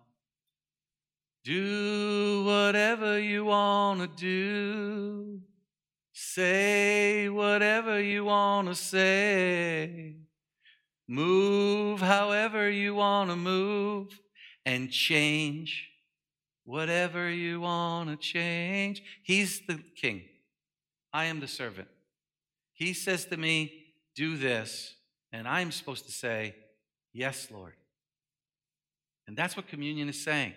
Do 1.45 2.45
whatever 2.45 3.19
you 3.19 3.45
want 3.45 4.01
to 4.01 4.09
do. 4.09 5.41
Say 6.19 7.29
whatever 7.29 8.01
you 8.01 8.25
want 8.25 8.69
to 8.69 8.75
say. 8.75 10.15
Move 11.07 12.01
however 12.01 12.71
you 12.71 12.95
want 12.95 13.29
to 13.29 13.37
move 13.37 14.19
and 14.65 14.91
change 14.91 15.91
whatever 16.65 17.29
you 17.29 17.61
want 17.61 18.09
to 18.09 18.17
change. 18.17 19.03
He's 19.23 19.61
the 19.67 19.79
king. 19.95 20.23
I 21.13 21.27
am 21.27 21.41
the 21.41 21.47
servant. 21.47 21.89
He 22.73 22.95
says 22.95 23.27
to 23.27 23.37
me, 23.37 23.71
Do 24.15 24.39
this. 24.39 24.95
And 25.35 25.47
I'm 25.47 25.71
supposed 25.71 26.07
to 26.07 26.13
say, 26.13 26.55
Yes, 27.13 27.49
Lord. 27.51 27.75
And 29.29 29.37
that's 29.37 29.55
what 29.55 29.69
communion 29.69 30.09
is 30.09 30.25
saying. 30.25 30.55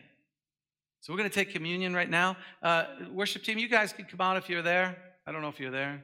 So 1.02 1.12
we're 1.12 1.18
going 1.18 1.30
to 1.30 1.36
take 1.36 1.52
communion 1.52 1.94
right 1.94 2.10
now. 2.10 2.38
Uh, 2.64 2.86
worship 3.12 3.44
team, 3.44 3.58
you 3.58 3.68
guys 3.68 3.92
can 3.92 4.06
come 4.06 4.22
out 4.22 4.38
if 4.38 4.48
you're 4.48 4.62
there. 4.62 4.96
I 5.30 5.32
don't 5.32 5.44
know 5.44 5.50
if 5.50 5.60
you're 5.60 5.70
there. 5.70 6.04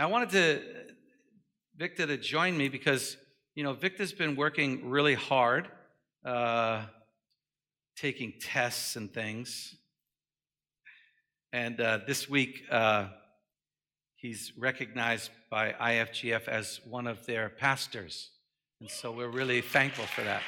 I 0.00 0.06
wanted 0.06 0.30
to 0.30 0.62
Victor 1.76 2.08
to 2.08 2.16
join 2.16 2.56
me 2.56 2.68
because 2.68 3.16
you 3.54 3.62
know 3.62 3.72
Victor's 3.72 4.12
been 4.12 4.34
working 4.34 4.90
really 4.90 5.14
hard, 5.14 5.68
uh, 6.24 6.86
taking 7.96 8.32
tests 8.40 8.96
and 8.96 9.14
things. 9.14 9.76
And 11.52 11.80
uh, 11.80 12.00
this 12.04 12.28
week, 12.28 12.64
uh, 12.68 13.10
he's 14.16 14.52
recognized 14.58 15.30
by 15.52 15.70
IFGF 15.80 16.48
as 16.48 16.80
one 16.84 17.06
of 17.06 17.26
their 17.26 17.48
pastors. 17.48 18.30
And 18.80 18.90
so 18.90 19.12
we're 19.12 19.28
really 19.28 19.60
thankful 19.60 20.06
for 20.06 20.22
that. 20.22 20.42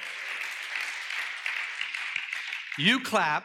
You 2.76 2.98
clap, 2.98 3.44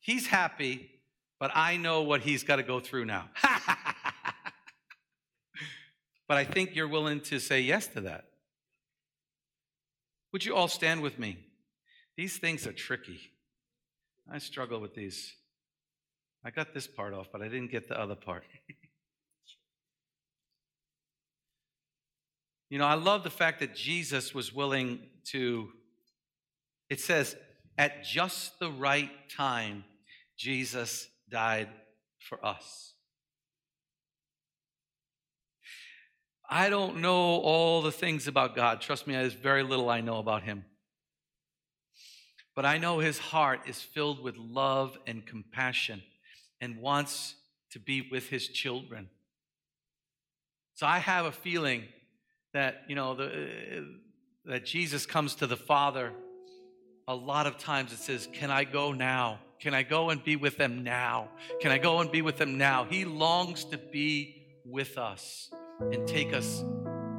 he's 0.00 0.26
happy, 0.28 0.95
but 1.38 1.50
I 1.54 1.76
know 1.76 2.02
what 2.02 2.22
he's 2.22 2.42
got 2.42 2.56
to 2.56 2.62
go 2.62 2.80
through 2.80 3.04
now. 3.04 3.28
but 6.28 6.36
I 6.36 6.44
think 6.44 6.74
you're 6.74 6.88
willing 6.88 7.20
to 7.22 7.38
say 7.38 7.60
yes 7.60 7.86
to 7.88 8.00
that. 8.02 8.24
Would 10.32 10.44
you 10.44 10.54
all 10.54 10.68
stand 10.68 11.02
with 11.02 11.18
me? 11.18 11.38
These 12.16 12.38
things 12.38 12.66
are 12.66 12.72
tricky. 12.72 13.20
I 14.30 14.38
struggle 14.38 14.80
with 14.80 14.94
these. 14.94 15.34
I 16.44 16.50
got 16.50 16.72
this 16.74 16.86
part 16.86 17.12
off, 17.14 17.28
but 17.30 17.42
I 17.42 17.48
didn't 17.48 17.70
get 17.70 17.88
the 17.88 18.00
other 18.00 18.14
part. 18.14 18.44
you 22.70 22.78
know, 22.78 22.86
I 22.86 22.94
love 22.94 23.24
the 23.24 23.30
fact 23.30 23.60
that 23.60 23.74
Jesus 23.74 24.34
was 24.34 24.52
willing 24.54 25.00
to, 25.26 25.68
it 26.88 27.00
says, 27.00 27.36
at 27.78 28.04
just 28.04 28.58
the 28.58 28.70
right 28.70 29.10
time, 29.28 29.84
Jesus 30.36 31.08
died 31.30 31.68
for 32.18 32.44
us. 32.44 32.92
I 36.48 36.70
don't 36.70 36.98
know 36.98 37.40
all 37.40 37.82
the 37.82 37.92
things 37.92 38.28
about 38.28 38.54
God. 38.54 38.80
Trust 38.80 39.06
me, 39.06 39.14
there's 39.14 39.32
very 39.32 39.62
little 39.62 39.90
I 39.90 40.00
know 40.00 40.18
about 40.18 40.44
him. 40.44 40.64
But 42.54 42.64
I 42.64 42.78
know 42.78 43.00
his 43.00 43.18
heart 43.18 43.60
is 43.66 43.80
filled 43.80 44.22
with 44.22 44.36
love 44.36 44.96
and 45.06 45.26
compassion 45.26 46.02
and 46.60 46.78
wants 46.78 47.34
to 47.72 47.80
be 47.80 48.08
with 48.10 48.28
his 48.28 48.48
children. 48.48 49.10
So 50.74 50.86
I 50.86 50.98
have 50.98 51.26
a 51.26 51.32
feeling 51.32 51.84
that, 52.54 52.82
you 52.88 52.94
know, 52.94 53.14
the, 53.14 53.98
that 54.44 54.64
Jesus 54.64 55.04
comes 55.04 55.34
to 55.36 55.46
the 55.46 55.56
Father. 55.56 56.12
A 57.08 57.14
lot 57.14 57.46
of 57.46 57.58
times 57.58 57.92
it 57.92 57.98
says, 57.98 58.28
Can 58.32 58.50
I 58.50 58.64
go 58.64 58.92
now? 58.92 59.40
Can 59.60 59.74
I 59.74 59.82
go 59.82 60.10
and 60.10 60.22
be 60.22 60.36
with 60.36 60.56
them 60.58 60.84
now? 60.84 61.30
Can 61.60 61.72
I 61.72 61.78
go 61.78 62.00
and 62.00 62.10
be 62.10 62.22
with 62.22 62.36
them 62.36 62.58
now? 62.58 62.84
He 62.84 63.04
longs 63.04 63.64
to 63.66 63.78
be 63.78 64.60
with 64.64 64.98
us 64.98 65.50
and 65.80 66.06
take 66.06 66.32
us 66.32 66.62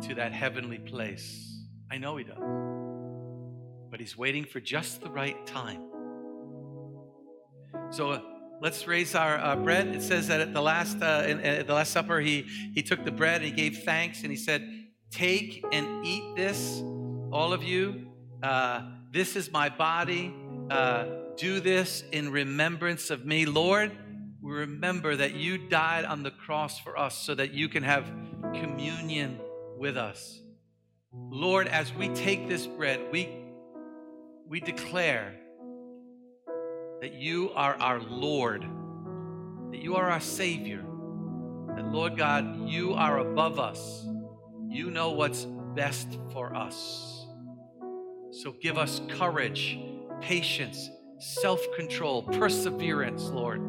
to 0.04 0.16
that 0.16 0.34
heavenly 0.34 0.80
place. 0.80 1.66
I 1.92 1.98
know 1.98 2.18
He 2.18 2.24
does. 2.24 2.38
But 3.90 4.00
He's 4.00 4.18
waiting 4.18 4.46
for 4.46 4.60
just 4.60 5.02
the 5.02 5.10
right 5.10 5.46
time. 5.48 5.82
So, 7.90 8.12
uh, 8.12 8.22
Let's 8.60 8.88
raise 8.88 9.14
our 9.14 9.38
uh, 9.38 9.56
bread. 9.56 9.88
It 9.90 10.02
says 10.02 10.30
that 10.30 10.42
at 10.42 10.52
the 10.52 10.62
last 10.62 11.00
uh, 11.00 11.26
in, 11.28 11.40
at 11.42 11.68
the 11.68 11.76
Last 11.76 11.92
Supper, 11.92 12.20
he 12.20 12.42
he 12.74 12.82
took 12.82 13.06
the 13.06 13.12
bread 13.12 13.42
and 13.42 13.46
he 13.46 13.52
gave 13.52 13.84
thanks 13.84 14.24
and 14.24 14.32
he 14.32 14.36
said, 14.36 14.68
"Take 15.12 15.64
and 15.72 16.04
eat 16.04 16.24
this, 16.36 16.82
all 17.32 17.54
of 17.54 17.62
you. 17.62 18.08
Uh, 18.42 18.82
this 19.12 19.36
is 19.36 19.52
my 19.52 19.70
body. 19.70 20.34
Do 21.38 21.60
this 21.60 22.04
in 22.12 22.32
remembrance 22.32 23.10
of 23.10 23.26
me, 23.26 23.46
Lord. 23.46 23.92
We 24.42 24.52
remember 24.52 25.16
that 25.16 25.36
you 25.36 25.58
died 25.58 26.06
on 26.06 26.24
the 26.24 26.32
cross 26.32 26.80
for 26.80 26.98
us, 26.98 27.18
so 27.18 27.36
that 27.36 27.54
you 27.54 27.70
can 27.70 27.84
have 27.84 28.06
communion 28.54 29.40
with 29.78 29.98
us, 29.98 30.42
Lord. 31.14 31.68
As 31.68 31.94
we 31.94 32.10
take 32.10 32.48
this 32.48 32.68
bread, 32.68 33.00
we 33.12 33.30
we 34.48 34.60
declare." 34.60 35.34
that 37.02 37.14
you 37.14 37.52
are 37.54 37.76
our 37.80 38.00
Lord, 38.02 38.66
that 39.72 39.80
you 39.80 39.96
are 39.96 40.10
our 40.10 40.20
Savior, 40.20 40.84
that 41.76 41.86
Lord 41.92 42.18
God, 42.18 42.68
you 42.68 42.94
are 42.94 43.20
above 43.20 43.60
us. 43.60 44.06
You 44.68 44.90
know 44.90 45.12
what's 45.12 45.46
best 45.76 46.08
for 46.34 46.56
us. 46.56 47.28
So 48.32 48.52
give 48.52 48.78
us 48.78 49.00
courage, 49.10 49.78
patience, 50.22 50.90
self 51.20 51.66
control, 51.76 52.24
perseverance, 52.24 53.24
Lord, 53.30 53.62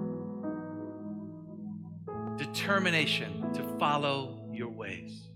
determination 2.36 3.52
to 3.54 3.62
follow 3.78 4.48
your 4.52 4.68
ways. 4.68 5.28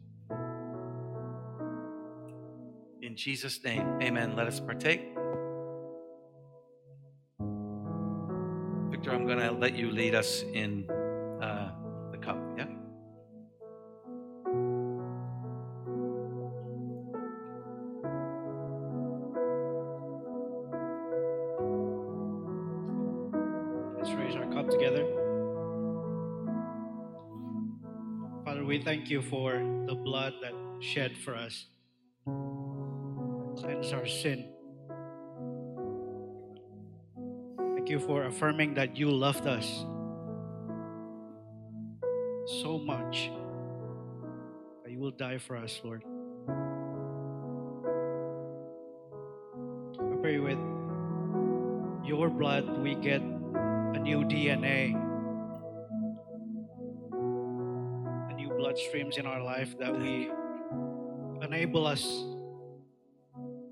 In 3.03 3.17
Jesus' 3.17 3.63
name, 3.65 3.99
amen. 4.01 4.37
Let 4.37 4.47
us 4.47 4.61
partake. 4.61 5.01
Victor, 8.91 9.11
I'm 9.11 9.27
going 9.27 9.39
to 9.39 9.51
let 9.51 9.75
you 9.75 9.91
lead 9.91 10.15
us 10.15 10.45
in 10.55 10.87
thank 29.03 29.11
you 29.11 29.21
for 29.21 29.55
the 29.89 29.97
blood 29.97 30.33
that 30.41 30.53
shed 30.79 31.19
for 31.25 31.35
us. 31.35 31.67
Cleanse 32.25 33.93
our 33.93 34.07
sin. 34.07 34.49
Thank 37.75 37.89
you 37.89 37.99
for 37.99 38.27
affirming 38.27 38.75
that 38.75 38.97
you 38.97 39.11
loved 39.11 39.49
us 39.49 39.85
so 42.63 42.79
much 42.79 43.33
that 44.85 44.93
you 44.93 45.01
will 45.01 45.11
die 45.11 45.39
for 45.39 45.57
us, 45.57 45.81
Lord. 45.83 46.05
I 49.99 50.15
pray 50.23 50.39
with 50.39 50.61
your 52.05 52.31
blood 52.31 52.79
we 52.79 52.95
get 52.95 53.21
a 53.21 53.99
new 53.99 54.23
DNA, 54.23 54.95
streams 58.79 59.19
in 59.19 59.27
our 59.27 59.43
life 59.43 59.79
that 59.79 59.97
we 59.97 60.31
enable 61.43 61.87
us 61.87 62.03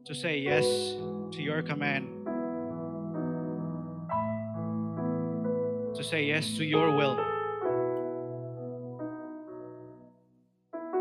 to 0.05 0.15
say 0.15 0.39
yes 0.39 0.65
to 1.33 1.43
your 1.43 1.63
command, 1.63 2.09
to 5.95 6.03
say 6.03 6.25
yes 6.25 6.57
to 6.57 6.65
your 6.65 6.91
will, 6.97 7.17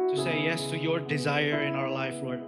to 0.10 0.16
say 0.16 0.44
yes 0.44 0.70
to 0.70 0.78
your 0.78 1.00
desire 1.00 1.64
in 1.64 1.74
our 1.74 1.90
life, 1.90 2.16
Lord. 2.22 2.44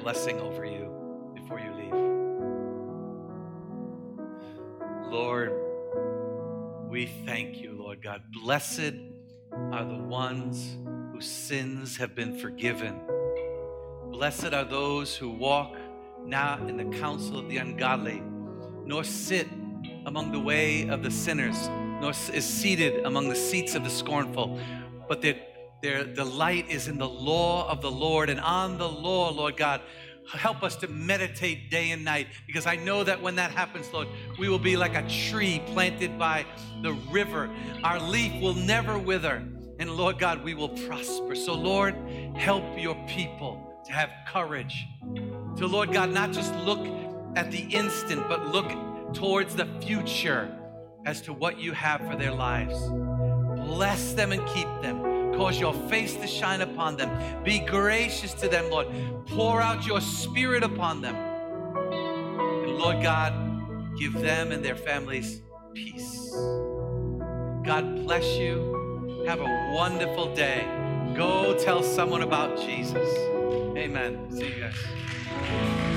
Blessing 0.00 0.40
over 0.40 0.64
you 0.64 0.90
before 1.34 1.60
you 1.60 1.72
leave. 1.74 1.92
Lord, 5.12 5.52
we 6.88 7.06
thank 7.26 7.60
you, 7.60 7.72
Lord 7.72 8.02
God. 8.02 8.22
Blessed 8.42 8.94
are 9.52 9.84
the 9.84 9.98
ones 9.98 10.78
whose 11.12 11.28
sins 11.28 11.96
have 11.98 12.14
been 12.14 12.38
forgiven. 12.38 12.98
Blessed 14.10 14.54
are 14.54 14.64
those 14.64 15.14
who 15.16 15.30
walk 15.30 15.76
not 16.24 16.60
in 16.68 16.76
the 16.76 16.98
counsel 16.98 17.38
of 17.38 17.48
the 17.48 17.58
ungodly, 17.58 18.22
nor 18.84 19.04
sit 19.04 19.48
among 20.06 20.32
the 20.32 20.40
way 20.40 20.88
of 20.88 21.02
the 21.02 21.10
sinners, 21.10 21.68
nor 22.00 22.10
is 22.10 22.44
seated 22.44 23.04
among 23.04 23.28
the 23.28 23.36
seats 23.36 23.74
of 23.74 23.84
the 23.84 23.90
scornful, 23.90 24.58
but 25.08 25.20
their, 25.20 25.36
their 25.82 26.04
delight 26.04 26.68
is 26.68 26.88
in 26.88 26.98
the 26.98 27.08
law 27.08 27.68
of 27.68 27.80
the 27.80 27.90
Lord, 27.90 28.30
and 28.30 28.40
on 28.40 28.78
the 28.78 28.88
law, 28.88 29.30
Lord 29.30 29.56
God, 29.56 29.80
help 30.32 30.62
us 30.62 30.76
to 30.76 30.86
meditate 30.88 31.70
day 31.70 31.90
and 31.90 32.04
night, 32.04 32.28
because 32.46 32.66
I 32.66 32.76
know 32.76 33.02
that 33.04 33.20
when 33.20 33.36
that 33.36 33.50
happens, 33.50 33.92
Lord, 33.92 34.08
we 34.38 34.48
will 34.48 34.58
be 34.58 34.76
like 34.76 34.94
a 34.94 35.08
tree 35.08 35.60
planted 35.66 36.18
by 36.18 36.46
the 36.82 36.92
river. 37.10 37.50
Our 37.82 37.98
leaf 37.98 38.40
will 38.40 38.54
never 38.54 38.98
wither, 38.98 39.42
and 39.78 39.90
Lord 39.90 40.18
God, 40.18 40.44
we 40.44 40.54
will 40.54 40.68
prosper. 40.68 41.34
So, 41.34 41.54
Lord, 41.54 41.96
help 42.36 42.64
your 42.78 42.94
people 43.08 43.82
to 43.86 43.92
have 43.92 44.10
courage, 44.28 44.86
to, 45.56 45.66
Lord 45.66 45.92
God, 45.92 46.10
not 46.10 46.32
just 46.32 46.54
look 46.56 46.86
at 47.34 47.50
the 47.50 47.60
instant, 47.60 48.28
but 48.28 48.46
look 48.48 48.70
towards 49.14 49.56
the 49.56 49.66
future 49.80 50.54
as 51.06 51.22
to 51.22 51.32
what 51.32 51.58
you 51.58 51.72
have 51.72 52.00
for 52.02 52.14
their 52.14 52.32
lives. 52.32 52.78
Bless 53.66 54.12
them 54.12 54.32
and 54.32 54.46
keep 54.48 54.68
them. 54.82 55.19
Cause 55.40 55.58
your 55.58 55.72
face 55.88 56.16
to 56.16 56.26
shine 56.26 56.60
upon 56.60 56.98
them. 56.98 57.10
Be 57.42 57.60
gracious 57.60 58.34
to 58.34 58.46
them, 58.46 58.68
Lord. 58.68 58.88
Pour 59.28 59.62
out 59.62 59.86
your 59.86 60.02
spirit 60.02 60.62
upon 60.62 61.00
them. 61.00 61.16
And 61.16 62.76
Lord 62.76 63.02
God, 63.02 63.32
give 63.98 64.12
them 64.12 64.52
and 64.52 64.62
their 64.62 64.76
families 64.76 65.40
peace. 65.72 66.30
God 67.64 68.04
bless 68.04 68.36
you. 68.36 69.24
Have 69.26 69.40
a 69.40 69.72
wonderful 69.74 70.34
day. 70.34 70.68
Go 71.16 71.58
tell 71.58 71.82
someone 71.82 72.20
about 72.20 72.60
Jesus. 72.60 73.08
Amen. 73.78 74.30
See 74.30 74.46
you 74.46 74.60
guys. 74.60 75.89